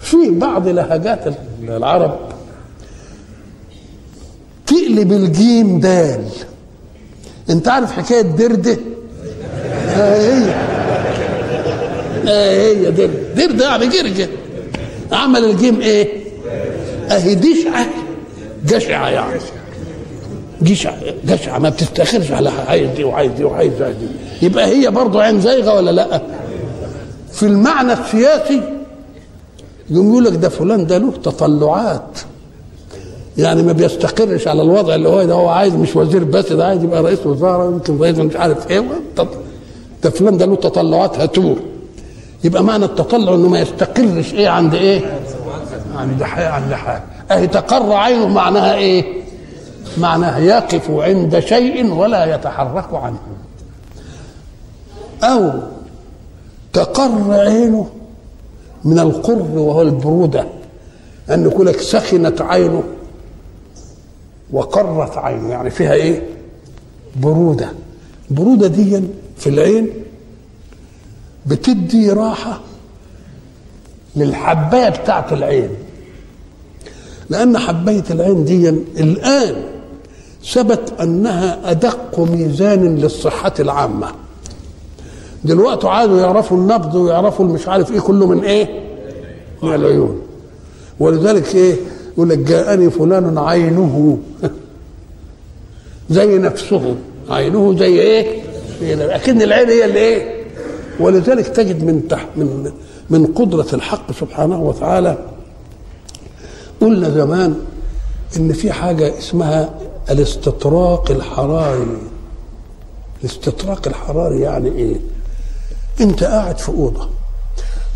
في 0.00 0.30
بعض 0.30 0.68
لهجات 0.68 1.24
العرب 1.62 2.18
تقلب 4.66 5.12
الجيم 5.12 5.80
دال. 5.80 6.24
انت 7.50 7.68
عارف 7.68 7.92
حكاية 7.92 8.20
دردة؟ 8.20 8.78
آه 9.96 10.16
هي. 10.16 10.54
آه 12.28 12.50
هي 12.72 12.90
دردة. 12.90 13.34
دردة 13.46 13.64
يعني 13.64 13.86
جرجة. 13.86 14.28
عمل 15.12 15.44
الجيم 15.44 15.80
إيه؟ 15.80 16.08
اهي 17.10 17.34
دشعة. 17.34 17.86
جشعة 18.66 19.08
يعني. 19.08 19.40
جشعة. 20.62 20.96
جشعة. 21.24 21.58
ما 21.58 21.68
بتستخرش 21.68 22.32
على 22.32 22.50
عايز 22.68 22.90
دي 22.96 23.04
وعايز 23.04 23.32
دي 23.32 23.44
وعايز 23.44 23.72
دي. 23.72 24.46
يبقى 24.46 24.66
هي 24.66 24.90
برضه 24.90 25.22
عين 25.22 25.40
زايغة 25.40 25.74
ولا 25.74 25.90
لأ؟ 25.90 26.22
في 27.32 27.42
المعنى 27.42 27.92
السياسي 27.92 28.60
يقول 29.90 30.24
لك 30.24 30.32
ده 30.32 30.48
فلان 30.48 30.86
ده 30.86 30.98
له 30.98 31.12
تطلعات. 31.12 32.18
يعني 33.38 33.62
ما 33.62 33.72
بيستقرش 33.72 34.48
على 34.48 34.62
الوضع 34.62 34.94
اللي 34.94 35.08
هو 35.08 35.22
ده. 35.24 35.34
هو 35.34 35.48
عايز 35.48 35.74
مش 35.74 35.96
وزير 35.96 36.24
بس 36.24 36.52
ده 36.52 36.66
عايز 36.66 36.84
يبقى 36.84 37.02
رئيس 37.02 37.26
وزاره 37.26 37.64
يمكن 37.66 37.98
رئيس 37.98 38.18
مش 38.18 38.36
عارف 38.36 38.70
إيه. 38.70 38.84
ده 40.04 40.10
فلان 40.10 40.36
ده 40.36 40.46
له 40.46 40.56
تطلعات 40.56 41.18
هتوه 41.18 41.56
يبقى 42.44 42.64
معنى 42.64 42.84
التطلع 42.84 43.34
إنه 43.34 43.48
ما 43.48 43.60
يستقرش 43.60 44.34
إيه 44.34 44.48
عند 44.48 44.74
إيه؟ 44.74 45.18
عند 45.96 46.22
حاجة 46.22 46.48
عند 46.48 46.72
حاجة 46.72 47.02
اهي 47.30 47.46
تقر 47.46 47.92
عينه 47.92 48.28
معناها 48.28 48.74
إيه؟ 48.74 49.04
معناها 49.98 50.38
يقف 50.38 50.90
عند 50.90 51.38
شيء 51.38 51.92
ولا 51.92 52.34
يتحرك 52.34 52.94
عنه. 52.94 53.18
أو 55.22 55.52
تقر 56.72 57.32
عينه 57.32 57.86
من 58.84 58.98
القر 58.98 59.42
وهو 59.54 59.82
البرودة. 59.82 60.44
أن 61.30 61.42
يقول 61.42 61.66
لك 61.66 61.80
سخنت 61.80 62.42
عينه 62.42 62.82
وقرت 64.54 65.18
عينه. 65.18 65.48
يعني 65.50 65.70
فيها 65.70 65.92
إيه؟ 65.94 66.22
برودة. 67.16 67.72
برودة 68.30 68.66
دي 68.66 69.00
في 69.36 69.46
العين 69.48 69.88
بتدي 71.46 72.10
راحة 72.10 72.60
للحباية 74.16 74.88
بتاعت 74.88 75.32
العين. 75.32 75.68
لأن 77.30 77.58
حباية 77.58 78.04
العين 78.10 78.44
دي 78.44 78.68
الآن 78.68 79.54
ثبت 80.52 80.92
أنها 81.00 81.70
أدق 81.70 82.20
ميزان 82.20 82.96
للصحة 82.96 83.54
العامة. 83.60 84.08
دلوقتي 85.44 85.88
عادوا 85.88 86.20
يعرفوا 86.20 86.56
النبض 86.56 86.94
ويعرفوا 86.94 87.44
مش 87.46 87.68
عارف 87.68 87.92
إيه 87.92 88.00
كله 88.00 88.26
من 88.26 88.44
إيه؟ 88.44 88.80
من 89.62 89.74
العيون. 89.74 90.20
ولذلك 91.00 91.54
إيه؟ 91.54 91.76
يقول 92.14 92.28
لك 92.28 92.38
جاءني 92.38 92.90
فلان 92.90 93.38
عينه. 93.38 94.18
زي 96.10 96.38
نفسه. 96.38 96.96
عينه 97.30 97.78
زي 97.78 98.00
إيه؟ 98.00 98.42
أكن 99.16 99.42
العين 99.42 99.68
هي 99.68 99.84
اللي 99.84 99.98
إيه؟ 99.98 100.44
ولذلك 101.00 101.48
تجد 101.48 101.84
من 101.84 102.08
تحت 102.08 102.28
من 102.36 102.72
من 103.10 103.26
قدرة 103.26 103.66
الحق 103.72 104.12
سبحانه 104.12 104.62
وتعالى. 104.62 105.18
قلنا 106.80 107.10
زمان 107.10 107.54
إن 108.36 108.52
في 108.52 108.72
حاجة 108.72 109.18
اسمها 109.18 109.74
الاستطراق 110.10 111.10
الحراري. 111.10 111.86
الاستطراق 113.20 113.88
الحراري 113.88 114.40
يعني 114.40 114.68
إيه؟ 114.68 114.96
أنت 116.00 116.24
قاعد 116.24 116.58
في 116.58 116.68
أوضة 116.68 117.08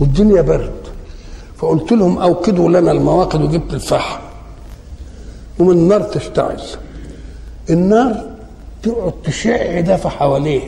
والدنيا 0.01 0.43
برد. 0.43 0.89
فقلت 1.59 1.93
لهم 1.93 2.19
أوقدوا 2.19 2.69
لنا 2.69 2.93
المواقد 2.93 3.41
وجبت 3.43 3.75
الفحم. 3.75 4.21
ومن 5.59 5.71
النار 5.71 6.03
تشتعل. 6.03 6.61
النار 7.71 8.31
تقعد 8.83 9.13
تشع 9.25 9.81
دفع 9.81 10.09
حواليه. 10.11 10.63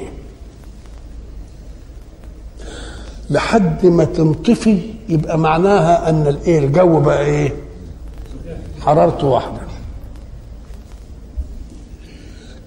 لحد 3.31 3.87
ما 3.87 4.05
تنطفي 4.05 4.81
يبقى 5.09 5.39
معناها 5.39 6.09
أن 6.11 6.27
الإيه 6.27 6.59
الجو 6.59 7.01
بقى 7.01 7.25
إيه؟ 7.25 7.55
حرارته 8.81 9.27
واحدة. 9.27 9.61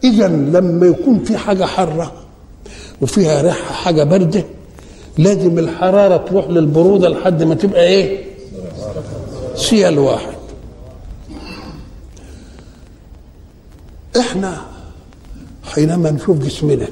اذا 0.03 0.27
لما 0.27 0.85
يكون 0.85 1.23
في 1.23 1.37
حاجة 1.37 1.65
حارة 1.65 2.11
وفيها 3.01 3.41
ريحة 3.41 3.73
حاجة 3.73 4.03
باردة 4.03 4.43
لازم 5.17 5.59
الحرارة 5.59 6.17
تروح 6.17 6.49
للبرودة 6.49 7.09
لحد 7.09 7.43
ما 7.43 7.55
تبقى 7.55 7.83
إيه؟ 7.87 8.23
سيال 9.55 9.99
واحد. 9.99 10.33
إحنا 14.19 14.61
حينما 15.63 16.11
نشوف 16.11 16.37
جسمنا 16.37 16.87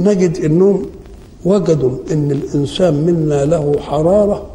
نجد 0.00 0.36
انهم 0.44 0.86
وجدوا 1.44 1.98
إن 2.12 2.30
الإنسان 2.30 2.94
منا 2.94 3.44
له 3.44 3.76
حرارة 3.80 4.46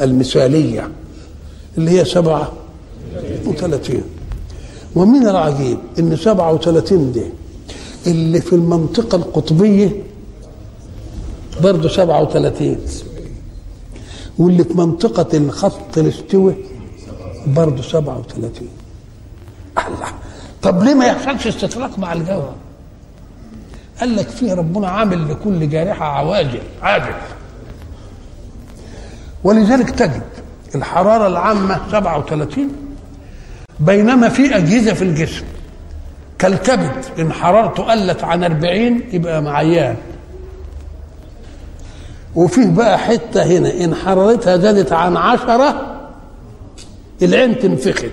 المثالية 0.00 0.90
اللي 1.78 1.90
هي 1.90 2.04
سبعة 2.04 2.52
وثلاثين. 3.46 4.02
ومن 4.96 5.26
العجيب 5.28 5.78
إن 5.98 6.16
سبعة 6.16 6.52
وثلاثين 6.52 7.12
دي 7.12 7.22
اللي 8.06 8.40
في 8.40 8.52
المنطقة 8.52 9.16
القطبية 9.16 10.02
برضه 11.62 11.88
سبعة 11.88 12.22
وثلاثين. 12.22 12.78
واللي 14.38 14.64
في 14.64 14.74
منطقة 14.74 15.36
الخط 15.36 15.98
الاستوي 15.98 16.54
برضه 17.46 17.82
سبعة 17.82 18.18
وثلاثين. 18.18 18.68
الله. 19.78 20.06
طب 20.62 20.82
ليه 20.82 20.94
ما 20.94 21.06
يحصلش 21.06 21.46
استطراق 21.46 21.98
مع 21.98 22.12
الجو؟ 22.12 22.42
قال 24.00 24.16
لك 24.16 24.28
فيه 24.28 24.54
ربنا 24.54 24.88
عامل 24.88 25.30
لكل 25.30 25.68
جارحة 25.68 26.04
عواجل 26.06 26.60
عاجل. 26.82 27.14
ولذلك 29.44 29.90
تجد 29.90 30.22
الحرارة 30.74 31.26
العامة 31.26 31.80
37 31.90 32.68
بينما 33.80 34.28
في 34.28 34.56
أجهزة 34.56 34.94
في 34.94 35.02
الجسم 35.02 35.44
كالكبد 36.38 37.04
إن 37.18 37.32
حرارته 37.32 37.82
قلت 37.82 38.24
عن 38.24 38.44
40 38.44 39.00
يبقى 39.12 39.42
معيان. 39.42 39.96
وفيه 42.36 42.66
بقى 42.70 42.98
حتة 42.98 43.42
هنا 43.42 43.84
إن 43.84 43.94
حرارتها 43.94 44.56
زادت 44.56 44.92
عن 44.92 45.16
عشرة 45.16 45.96
العين 47.22 47.58
تنفخت. 47.58 48.04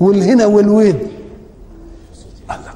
والهنا 0.00 0.44
الله 0.44 0.94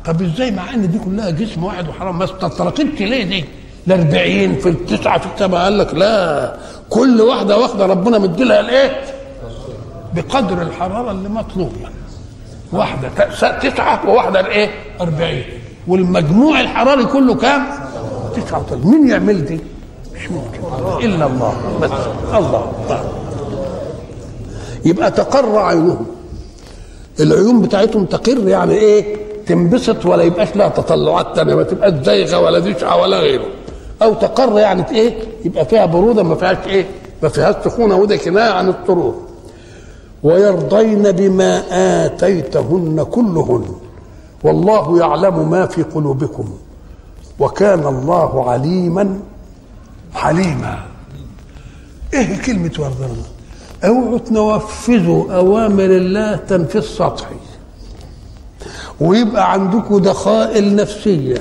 طب 0.05 0.23
إزاي 0.23 0.51
مع 0.51 0.75
إن 0.75 0.91
دي 0.91 0.99
كلها 0.99 1.31
جسم 1.31 1.65
واحد 1.65 1.89
وحرام؟ 1.89 2.19
ما 2.19 2.25
استطرقتش 2.25 3.01
ليه 3.01 3.25
دي؟ 3.25 3.45
ال 3.87 3.93
40 3.93 4.55
في 4.59 4.69
التسعة 4.69 5.19
في 5.19 5.27
السبعة. 5.35 5.65
قال 5.65 5.79
لك 5.79 5.95
لا 5.95 6.57
كل 6.91 7.21
واحدة 7.21 7.59
واخدة 7.59 7.87
ربنا 7.87 8.19
مديلها 8.19 8.61
الايه؟ 8.61 9.01
بقدر 10.15 10.63
الحرارة 10.63 11.11
اللي 11.11 11.29
مطلوبه 11.29 11.89
واحدة 12.73 13.09
ت- 13.09 13.67
تسعة 13.67 14.11
وواحدة 14.11 14.41
الايه؟ 14.41 14.71
40 15.89 15.89
والمجموع 15.89 16.61
الحراري 16.61 17.05
كله 17.05 17.35
كام؟ 17.35 17.67
39 18.37 18.91
مين 18.91 19.09
يعمل 19.09 19.45
دي؟ 19.45 19.61
مش 20.15 20.31
ممكن. 20.31 20.61
إلا 21.07 21.27
الله. 21.27 21.55
بس. 21.83 21.91
الله. 22.35 22.73
طيب. 22.89 22.99
يبقى 24.85 25.11
تقر 25.11 25.59
عينهم. 25.59 26.07
العيون 27.21 27.63
بتاعتهم 27.63 28.05
تقر 28.05 28.49
يعني 28.49 28.75
إيه؟ 28.75 29.17
تنبسط 29.47 30.07
ولا 30.07 30.23
يبقاش 30.23 30.57
لها 30.57 30.69
تطلعات 30.69 31.37
تانية 31.37 31.55
ما 31.55 31.63
تبقاش 31.63 31.93
زيغة 32.05 32.39
ولا 32.41 32.59
دشعه 32.59 33.01
ولا 33.01 33.19
غيره. 33.21 33.45
أو 34.03 34.15
تقر 34.15 34.59
يعني 34.59 34.91
إيه؟ 34.91 35.15
يبقى 35.45 35.65
فيها 35.65 35.87
برودة 35.87 36.23
ما 36.23 36.35
فيهاش 36.35 36.57
إيه؟ 36.67 36.87
ما 37.23 37.29
فيهاش 37.29 37.55
سخونة 37.65 37.97
وده 37.97 38.17
كنايه 38.17 38.51
عن 38.51 38.69
السرور 38.69 39.15
ويرضين 40.23 41.13
بما 41.13 41.63
آتيتهن 42.07 43.03
كلهن. 43.11 43.65
والله 44.45 44.99
يعلم 44.99 45.51
ما 45.51 45.67
في 45.67 45.83
قلوبكم 45.83 46.45
وكان 47.39 47.87
الله 47.87 48.51
عليما 48.51 49.21
حليما. 50.15 50.79
إيه 52.15 52.43
كلمة 52.43 52.73
يرضين 52.79 53.23
اوعوا 53.85 54.19
تنفذوا 54.19 55.33
أوامر 55.33 55.85
الله 55.85 56.37
تنفيذ 56.37 56.81
سطحي 56.81 57.35
ويبقى 59.01 59.53
عندكم 59.53 59.99
دخائل 59.99 60.77
نفسية. 60.77 61.39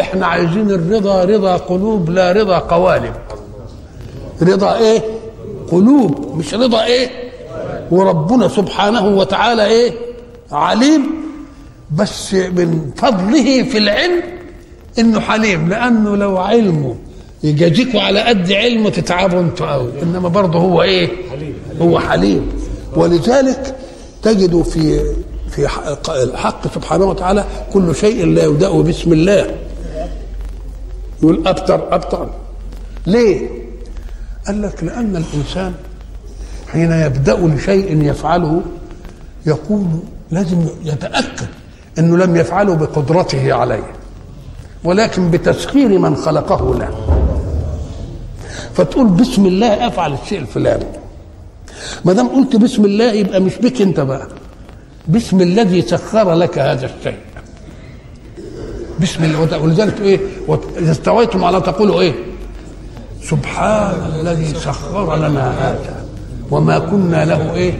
إحنا 0.00 0.26
عايزين 0.26 0.70
الرضا 0.70 1.24
رضا 1.24 1.56
قلوب 1.56 2.10
لا 2.10 2.32
رضا 2.32 2.58
قوالب. 2.58 3.14
رضا 4.42 4.76
إيه؟ 4.76 5.02
قلوب 5.70 6.36
مش 6.36 6.54
رضا 6.54 6.84
إيه؟ 6.84 7.10
وربنا 7.90 8.48
سبحانه 8.48 9.06
وتعالى 9.06 9.66
إيه؟ 9.66 9.92
عليم. 10.52 11.21
بس 11.94 12.34
من 12.34 12.90
فضله 12.96 13.62
في 13.62 13.78
العلم 13.78 14.22
إنه 14.98 15.20
حليم 15.20 15.68
لأنه 15.68 16.16
لو 16.16 16.38
علمه 16.38 16.96
يجازيكوا 17.42 18.00
على 18.00 18.20
قد 18.20 18.52
علمه 18.52 18.90
تتعبوا 18.90 19.40
أنتوا 19.40 19.66
قوي 19.72 20.02
إنما 20.02 20.28
برضه 20.28 20.58
هو 20.58 20.82
إيه؟ 20.82 21.08
هو 21.80 21.98
حليم. 21.98 22.48
ولذلك 22.96 23.76
تجد 24.22 24.62
في 24.62 25.00
في 25.50 25.68
حق- 25.68 26.10
الحق 26.10 26.74
سبحانه 26.74 27.04
وتعالى 27.04 27.44
كل 27.72 27.94
شيء 27.94 28.26
لا 28.26 28.44
يبدأ 28.44 28.70
بسم 28.70 29.12
الله. 29.12 29.54
يقول 31.22 31.46
أبتر 31.48 31.94
ابتر 31.94 32.30
ليه؟ 33.06 33.48
قال 34.46 34.62
لك 34.62 34.84
لأن 34.84 35.16
الإنسان 35.16 35.72
حين 36.72 36.92
يبدأ 36.92 37.34
لشيء 37.36 38.02
يفعله 38.02 38.62
يقول 39.46 39.84
لازم 40.30 40.66
يتأكد. 40.84 41.46
إنه 41.98 42.16
لم 42.16 42.36
يفعله 42.36 42.74
بقدرته 42.74 43.52
عليه 43.52 43.92
ولكن 44.84 45.30
بتسخير 45.30 45.98
من 45.98 46.16
خلقه 46.16 46.74
له. 46.74 46.90
فتقول 48.74 49.08
بسم 49.08 49.46
الله 49.46 49.86
أفعل 49.86 50.12
الشيء 50.12 50.38
الفلاني. 50.38 50.86
ما 52.04 52.12
دام 52.12 52.28
قلت 52.28 52.56
بسم 52.56 52.84
الله 52.84 53.12
يبقى 53.12 53.40
مش 53.40 53.58
بك 53.58 53.82
أنت 53.82 54.00
بقى. 54.00 54.26
باسم 55.08 55.40
الذي 55.40 55.82
سخر 55.82 56.34
لك 56.34 56.58
هذا 56.58 56.86
الشيء. 56.86 57.18
بسم 59.00 59.24
الله 59.24 59.58
ولذلك 59.58 60.00
إيه؟ 60.00 60.20
إذا 60.78 60.92
استويتم 60.92 61.44
على 61.44 61.60
تقولوا 61.60 62.00
إيه؟ 62.00 62.14
سبحان 63.22 64.12
الذي 64.20 64.54
سخر 64.54 65.16
لنا 65.16 65.50
هذا 65.50 66.04
وما 66.50 66.78
كنا 66.78 67.24
له 67.24 67.54
إيه. 67.54 67.74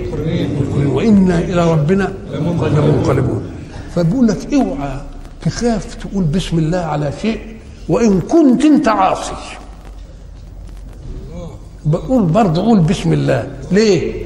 وإنا 0.86 1.38
إلى 1.38 1.72
ربنا 1.72 2.12
لمنقلبون. 2.32 3.51
فبيقول 3.94 4.26
لك 4.26 4.54
اوعى 4.54 5.00
تخاف 5.42 5.94
تقول 5.94 6.24
بسم 6.24 6.58
الله 6.58 6.78
على 6.78 7.12
شيء 7.22 7.40
وإن 7.88 8.20
كنت 8.20 8.64
أنت 8.64 8.88
عاصي. 8.88 9.32
بقول 11.84 12.22
برضه 12.22 12.62
قول 12.62 12.80
بسم 12.80 13.12
الله. 13.12 13.50
ليه؟ 13.70 14.24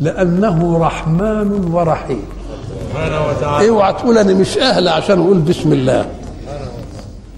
لأنه 0.00 0.78
رحمن 0.78 1.70
ورحيم. 1.72 2.22
اوعى 3.68 3.92
تقول 3.92 4.18
أنا 4.18 4.34
مش 4.34 4.58
أهل 4.58 4.88
عشان 4.88 5.18
أقول 5.20 5.38
بسم 5.38 5.72
الله. 5.72 6.06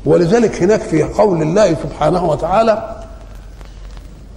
ولذلك 0.05 0.63
هناك 0.63 0.81
في 0.81 1.03
قول 1.03 1.43
الله 1.43 1.75
سبحانه 1.75 2.25
وتعالى 2.25 2.97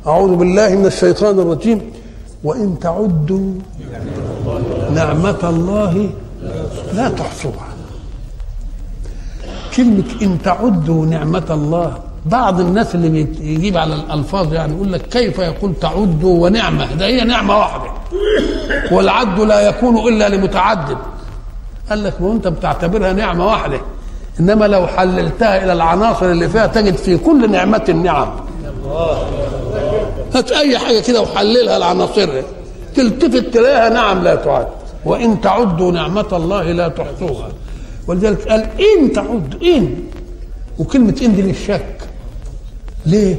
أعوذ 0.07 0.35
بالله 0.35 0.75
من 0.75 0.85
الشيطان 0.85 1.39
الرجيم. 1.39 1.81
وإن 2.43 2.79
تعدوا 2.79 3.53
نعمة 4.93 5.49
الله 5.49 6.09
لا 6.93 7.09
تحصوها 7.09 7.67
كلمة 9.77 10.03
إن 10.21 10.37
تعدوا 10.43 11.05
نعمة 11.05 11.43
الله 11.49 11.97
بعض 12.25 12.59
الناس 12.59 12.95
اللي 12.95 13.09
بيت- 13.09 13.39
يجيب 13.41 13.77
على 13.77 13.95
الألفاظ 13.95 14.53
يعني 14.53 14.73
يقول 14.75 14.93
لك 14.93 15.01
كيف 15.01 15.39
يقول 15.39 15.73
تعدوا 15.81 16.43
ونعمة؟ 16.43 16.93
ده 16.93 17.05
هي 17.05 17.23
نعمة 17.23 17.57
واحدة. 17.57 17.91
والعد 18.91 19.39
لا 19.39 19.59
يكون 19.61 19.97
إلا 19.97 20.29
لمتعدد. 20.29 20.97
قال 21.89 22.03
لك 22.03 22.21
ما 22.21 22.31
انت 22.31 22.47
بتعتبرها 22.47 23.13
نعمة 23.13 23.45
واحدة. 23.45 23.79
إنما 24.39 24.65
لو 24.65 24.87
حللتها 24.87 25.63
إلى 25.63 25.73
العناصر 25.73 26.25
اللي 26.25 26.49
فيها 26.49 26.67
تجد 26.67 26.95
في 26.95 27.17
كل 27.17 27.51
نعمة 27.51 27.83
النعم 27.89 28.29
هات 30.35 30.51
أي 30.51 30.77
حاجة 30.77 30.99
كده 30.99 31.21
وحللها 31.21 31.79
لعناصرها 31.79 32.43
تلتفت 32.95 33.53
تلاقيها 33.53 33.89
نعم 33.89 34.23
لا 34.23 34.35
تعد. 34.35 34.67
وإن 35.07 35.41
تعدوا 35.41 35.91
نعمة 35.91 36.27
الله 36.33 36.71
لا 36.71 36.87
تحصوها. 36.87 37.49
ولذلك 38.07 38.47
قال 38.47 38.61
إن 38.61 39.13
تعدوا 39.13 39.61
إن. 39.63 39.95
وكلمة 40.79 41.15
إن 41.21 41.35
دي 41.35 41.41
للشك 41.41 41.97
ليه؟ 43.05 43.35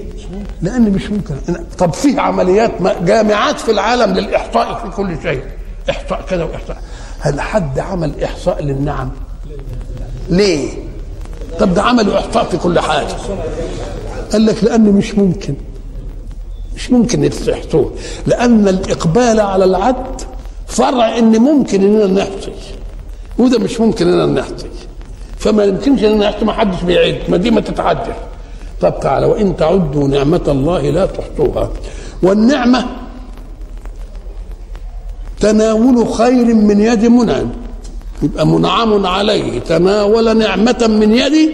لأن 0.62 0.90
مش 0.92 1.10
ممكن. 1.10 1.34
طب 1.78 1.92
في 1.92 2.20
عمليات 2.20 2.70
جامعات 3.02 3.60
في 3.60 3.70
العالم 3.70 4.14
للإحصاء 4.14 4.74
في 4.74 4.96
كل 4.96 5.16
شيء. 5.22 5.42
إحصاء 5.90 6.24
كذا 6.30 6.44
وإحصاء. 6.44 6.82
هل 7.20 7.40
حد 7.40 7.78
عمل 7.78 8.24
إحصاء 8.24 8.62
للنعم؟ 8.62 9.10
ليه؟ 10.28 10.68
طب 11.60 11.74
ده 11.74 11.82
عملوا 11.82 12.18
إحصاء 12.18 12.44
في 12.44 12.56
كل 12.56 12.80
حاجة. 12.80 13.14
قال 14.32 14.46
لك 14.46 14.64
لأن 14.64 14.92
مش 14.92 15.14
ممكن. 15.14 15.54
مش 16.76 16.90
ممكن 16.90 17.24
يحصوه 17.24 17.92
لأن 18.26 18.68
الإقبال 18.68 19.40
على 19.40 19.64
العد 19.64 20.22
فرع 20.68 21.18
إن 21.18 21.38
ممكن 21.38 21.82
إننا 21.82 22.06
نحصي 22.06 22.52
وده 23.38 23.58
مش 23.58 23.80
ممكن 23.80 24.08
إننا 24.08 24.40
نحصي 24.40 24.66
فما 25.38 25.64
يمكنش 25.64 26.04
إننا 26.04 26.30
نحصي 26.30 26.44
ما 26.44 26.52
حدش 26.52 26.82
بيعد 26.82 27.18
ما 27.28 27.36
دي 27.36 27.50
ما 27.50 27.60
تتعدل. 27.60 28.12
طب 28.80 29.00
تعالى 29.00 29.26
وإن 29.26 29.56
تعدوا 29.56 30.08
نعمة 30.08 30.40
الله 30.48 30.90
لا 30.90 31.06
تحصوها. 31.06 31.70
والنعمة 32.22 32.86
تناول 35.40 36.08
خير 36.12 36.54
من 36.54 36.80
يد 36.80 37.06
منعم. 37.06 37.50
يبقى 38.22 38.46
منعم 38.46 39.06
عليه. 39.06 39.58
تناول 39.58 40.38
نعمة 40.38 40.86
من 41.00 41.14
يدي 41.14 41.50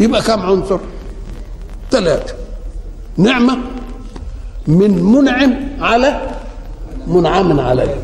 يبقى 0.00 0.22
كم 0.22 0.40
عنصر؟ 0.40 0.78
ثلاثة. 1.90 2.34
نعمة 3.16 3.58
من 4.66 5.02
منعم 5.04 5.54
على 5.80 6.20
منعم 7.06 7.60
عليه. 7.60 7.96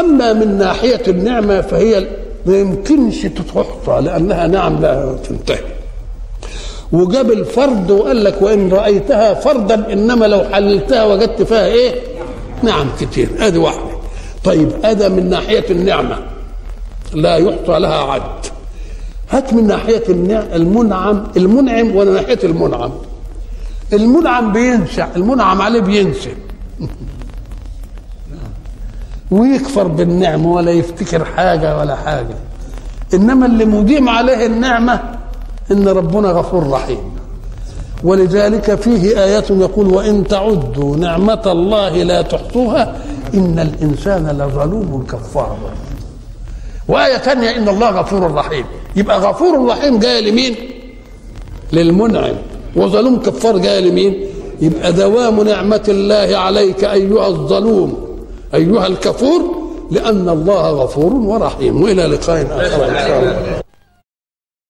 أما 0.00 0.32
من 0.32 0.58
ناحية 0.58 1.02
النعمة 1.08 1.60
فهي 1.60 2.06
ما 2.46 2.56
يمكنش 2.58 3.22
تتحصى 3.22 4.00
لأنها 4.00 4.46
نعم 4.46 4.80
لا 4.80 5.16
تنتهي. 5.28 5.64
وجاب 6.92 7.30
الفرد 7.30 7.90
وقال 7.90 8.24
لك 8.24 8.42
وإن 8.42 8.68
رأيتها 8.72 9.34
فردا 9.34 9.92
إنما 9.92 10.26
لو 10.26 10.44
حللتها 10.52 11.04
وجدت 11.04 11.42
فيها 11.42 11.66
إيه؟ 11.66 11.94
نعم 12.62 12.86
كتير. 13.00 13.28
ادي 13.38 13.58
واحدة. 13.58 13.96
طيب 14.44 14.70
ادى 14.84 15.08
من 15.08 15.30
ناحية 15.30 15.64
النعمة. 15.70 16.18
لا 17.14 17.36
يحصى 17.36 17.78
لها 17.78 18.12
عد. 18.12 18.46
هات 19.30 19.52
من 19.52 19.66
ناحية 19.66 20.02
المنعم 20.54 21.26
المنعم 21.36 21.96
ولا 21.96 22.10
ناحية 22.10 22.38
المنعم. 22.44 22.92
المنعم 23.92 24.52
بينسى 24.52 25.06
المنعم 25.16 25.62
عليه 25.62 25.80
بينسى. 25.80 26.30
ويكفر 29.30 29.86
بالنعمة 29.86 30.52
ولا 30.52 30.70
يفتكر 30.70 31.24
حاجة 31.24 31.78
ولا 31.78 31.96
حاجة. 31.96 32.36
إنما 33.14 33.46
اللي 33.46 33.64
مديم 33.64 34.08
عليه 34.08 34.46
النعمة 34.46 35.00
إن 35.70 35.88
ربنا 35.88 36.28
غفور 36.28 36.70
رحيم. 36.70 36.98
ولذلك 38.04 38.74
فيه 38.74 39.24
آيات 39.24 39.50
يقول 39.50 39.86
وإن 39.86 40.26
تعدوا 40.26 40.96
نعمة 40.96 41.42
الله 41.46 42.02
لا 42.02 42.22
تحصوها 42.22 42.96
إن 43.34 43.58
الإنسان 43.58 44.26
لظلوم 44.28 45.06
كفار. 45.10 45.56
وآية 46.88 47.16
ثانية 47.16 47.56
إن 47.56 47.68
الله 47.68 47.90
غفور 47.90 48.34
رحيم. 48.34 48.64
يبقى 48.96 49.20
غفور 49.20 49.66
رحيم 49.66 49.98
جاي 49.98 50.30
لمين؟ 50.30 50.54
للمنعم. 51.72 52.34
وظلوم 52.76 53.16
كفار 53.16 53.58
جاي 53.58 53.90
لمين؟ 53.90 54.26
يبقى 54.60 54.92
دوام 54.92 55.42
نعمة 55.42 55.84
الله 55.88 56.38
عليك 56.38 56.84
أيها 56.84 57.26
الظلوم. 57.28 58.05
أيها 58.54 58.86
الكفور 58.86 59.40
لأن 59.90 60.28
الله 60.28 60.70
غفور 60.70 61.12
ورحيم. 61.14 61.82
وإلى 61.82 62.06
لقاء 62.06 62.46
آخر 62.50 62.84
إن 62.88 62.94
شاء 62.94 63.18
الله. 63.22 63.65